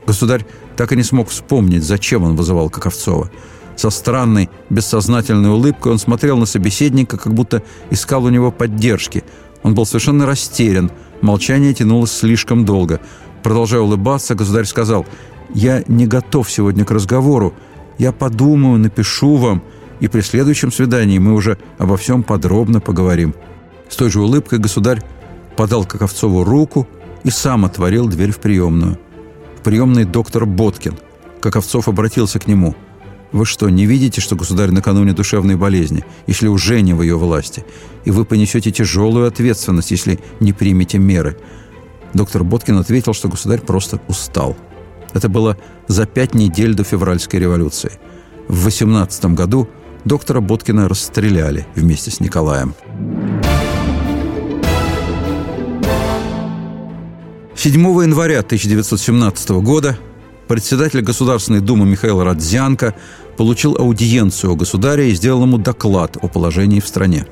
Государь 0.06 0.46
так 0.78 0.92
и 0.92 0.96
не 0.96 1.04
смог 1.04 1.30
вспомнить, 1.30 1.84
зачем 1.84 2.24
он 2.24 2.36
вызывал 2.36 2.70
Каковцова. 2.70 3.32
Со 3.76 3.90
странной, 3.90 4.50
бессознательной 4.70 5.50
улыбкой 5.50 5.92
он 5.92 5.98
смотрел 5.98 6.38
на 6.38 6.46
собеседника, 6.46 7.18
как 7.18 7.34
будто 7.34 7.64
искал 7.90 8.26
у 8.26 8.30
него 8.30 8.52
поддержки. 8.52 9.24
Он 9.64 9.74
был 9.74 9.88
совершенно 9.88 10.28
растерян, 10.28 10.92
молчание 11.22 11.74
тянулось 11.74 12.12
слишком 12.12 12.64
долго– 12.64 13.02
Продолжая 13.46 13.82
улыбаться, 13.82 14.34
государь 14.34 14.66
сказал, 14.66 15.06
«Я 15.54 15.84
не 15.88 16.08
готов 16.08 16.50
сегодня 16.50 16.84
к 16.84 16.90
разговору. 16.90 17.54
Я 18.00 18.12
подумаю, 18.12 18.80
напишу 18.80 19.36
вам, 19.36 19.62
и 20.00 20.08
при 20.08 20.22
следующем 20.22 20.72
свидании 20.72 21.20
мы 21.20 21.32
уже 21.32 21.60
обо 21.78 21.96
всем 21.96 22.24
подробно 22.24 22.80
поговорим». 22.80 23.36
С 23.88 23.98
той 23.98 24.10
же 24.10 24.20
улыбкой 24.20 24.58
государь 24.58 25.04
подал 25.56 25.86
Каковцову 25.86 26.44
руку 26.44 26.88
и 27.24 27.30
сам 27.30 27.66
отворил 27.66 28.08
дверь 28.08 28.32
в 28.32 28.40
приемную. 28.40 28.98
В 29.60 29.62
приемной 29.62 30.06
доктор 30.06 30.48
Боткин. 30.48 30.98
Каковцов 31.40 31.88
обратился 31.88 32.40
к 32.40 32.48
нему. 32.48 32.74
«Вы 33.32 33.46
что, 33.46 33.70
не 33.70 33.86
видите, 33.86 34.22
что 34.22 34.36
государь 34.36 34.72
накануне 34.72 35.14
душевной 35.14 35.56
болезни, 35.56 36.04
если 36.26 36.48
уже 36.48 36.82
не 36.82 36.96
в 36.96 37.04
ее 37.04 37.16
власти, 37.16 37.64
и 38.06 38.10
вы 38.10 38.26
понесете 38.26 38.72
тяжелую 38.72 39.28
ответственность, 39.28 39.92
если 39.92 40.20
не 40.40 40.52
примете 40.52 40.98
меры?» 40.98 41.38
Доктор 42.16 42.46
Боткин 42.46 42.78
ответил, 42.78 43.14
что 43.14 43.28
государь 43.28 43.60
просто 43.60 44.00
устал. 44.08 44.56
Это 45.14 45.28
было 45.28 45.58
за 45.90 46.06
пять 46.06 46.34
недель 46.34 46.74
до 46.74 46.86
февральской 46.86 47.42
революции. 47.42 47.92
В 48.48 48.64
18 48.64 49.26
году 49.36 49.68
доктора 50.06 50.40
Боткина 50.40 50.88
расстреляли 50.88 51.68
вместе 51.76 52.12
с 52.12 52.22
Николаем. 52.22 52.74
7 57.58 57.82
января 58.02 58.40
1917 58.40 59.50
года 59.62 59.98
председатель 60.48 61.02
Государственной 61.02 61.60
Думы 61.60 61.86
Михаил 61.86 62.24
Радзянко 62.24 62.96
получил 63.36 63.76
аудиенцию 63.78 64.54
у 64.54 64.56
государя 64.56 65.04
и 65.04 65.14
сделал 65.16 65.44
ему 65.44 65.58
доклад 65.58 66.18
о 66.22 66.30
положении 66.30 66.80
в 66.80 66.88
стране. 66.88 67.28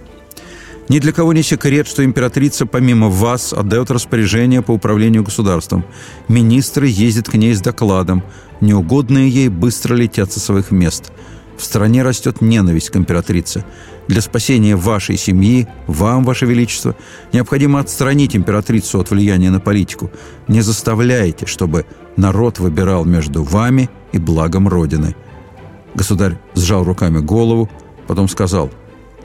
Ни 0.90 1.00
для 1.00 1.14
кого 1.14 1.34
не 1.34 1.44
секрет, 1.44 1.88
что 1.88 2.04
императрица 2.04 2.66
помимо 2.66 3.10
вас 3.10 3.54
отдает 3.54 3.90
распоряжение 3.90 4.62
по 4.62 4.72
управлению 4.72 5.24
государством. 5.24 5.86
Министры 6.28 6.88
ездят 6.88 7.30
к 7.30 7.36
ней 7.36 7.54
с 7.54 7.62
докладом. 7.62 8.24
Неугодные 8.60 9.30
ей 9.30 9.50
быстро 9.50 9.96
летят 9.96 10.32
со 10.32 10.40
своих 10.40 10.72
мест. 10.72 11.12
В 11.58 11.64
стране 11.64 12.04
растет 12.04 12.42
ненависть 12.42 12.90
к 12.90 12.98
императрице. 12.98 13.64
Для 14.08 14.22
спасения 14.22 14.76
вашей 14.76 15.18
семьи, 15.18 15.68
вам, 15.88 16.26
ваше 16.26 16.46
величество, 16.46 16.96
необходимо 17.32 17.80
отстранить 17.80 18.36
императрицу 18.36 19.00
от 19.00 19.12
влияния 19.12 19.50
на 19.50 19.62
политику. 19.62 20.12
Не 20.48 20.62
заставляйте, 20.62 21.46
чтобы 21.46 21.86
народ 22.18 22.60
выбирал 22.60 23.06
между 23.06 23.44
вами 23.44 23.90
и 24.12 24.18
благом 24.18 24.68
Родины. 24.68 25.16
Государь 25.96 26.38
сжал 26.56 26.84
руками 26.84 27.20
голову, 27.20 27.70
потом 28.08 28.28
сказал, 28.28 28.72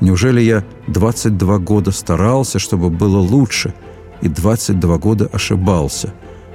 «Неужели 0.01 0.41
я 0.41 0.65
22 0.87 1.59
года 1.59 1.91
старался, 1.93 2.59
чтобы 2.59 2.91
было 2.91 3.19
лучше, 3.19 3.75
и 4.21 4.29
22 4.29 4.99
года 4.99 5.29
ошибался?» 5.33 6.13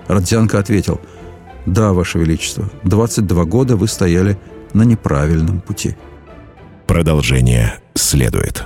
Родзянко 0.07 0.59
ответил, 0.59 0.99
«Да, 1.65 1.93
Ваше 1.93 2.19
Величество, 2.19 2.69
22 2.83 3.45
года 3.45 3.75
вы 3.75 3.87
стояли 3.87 4.37
на 4.73 4.83
неправильном 4.83 5.61
пути». 5.61 5.95
Продолжение 6.87 7.79
следует. 7.95 8.65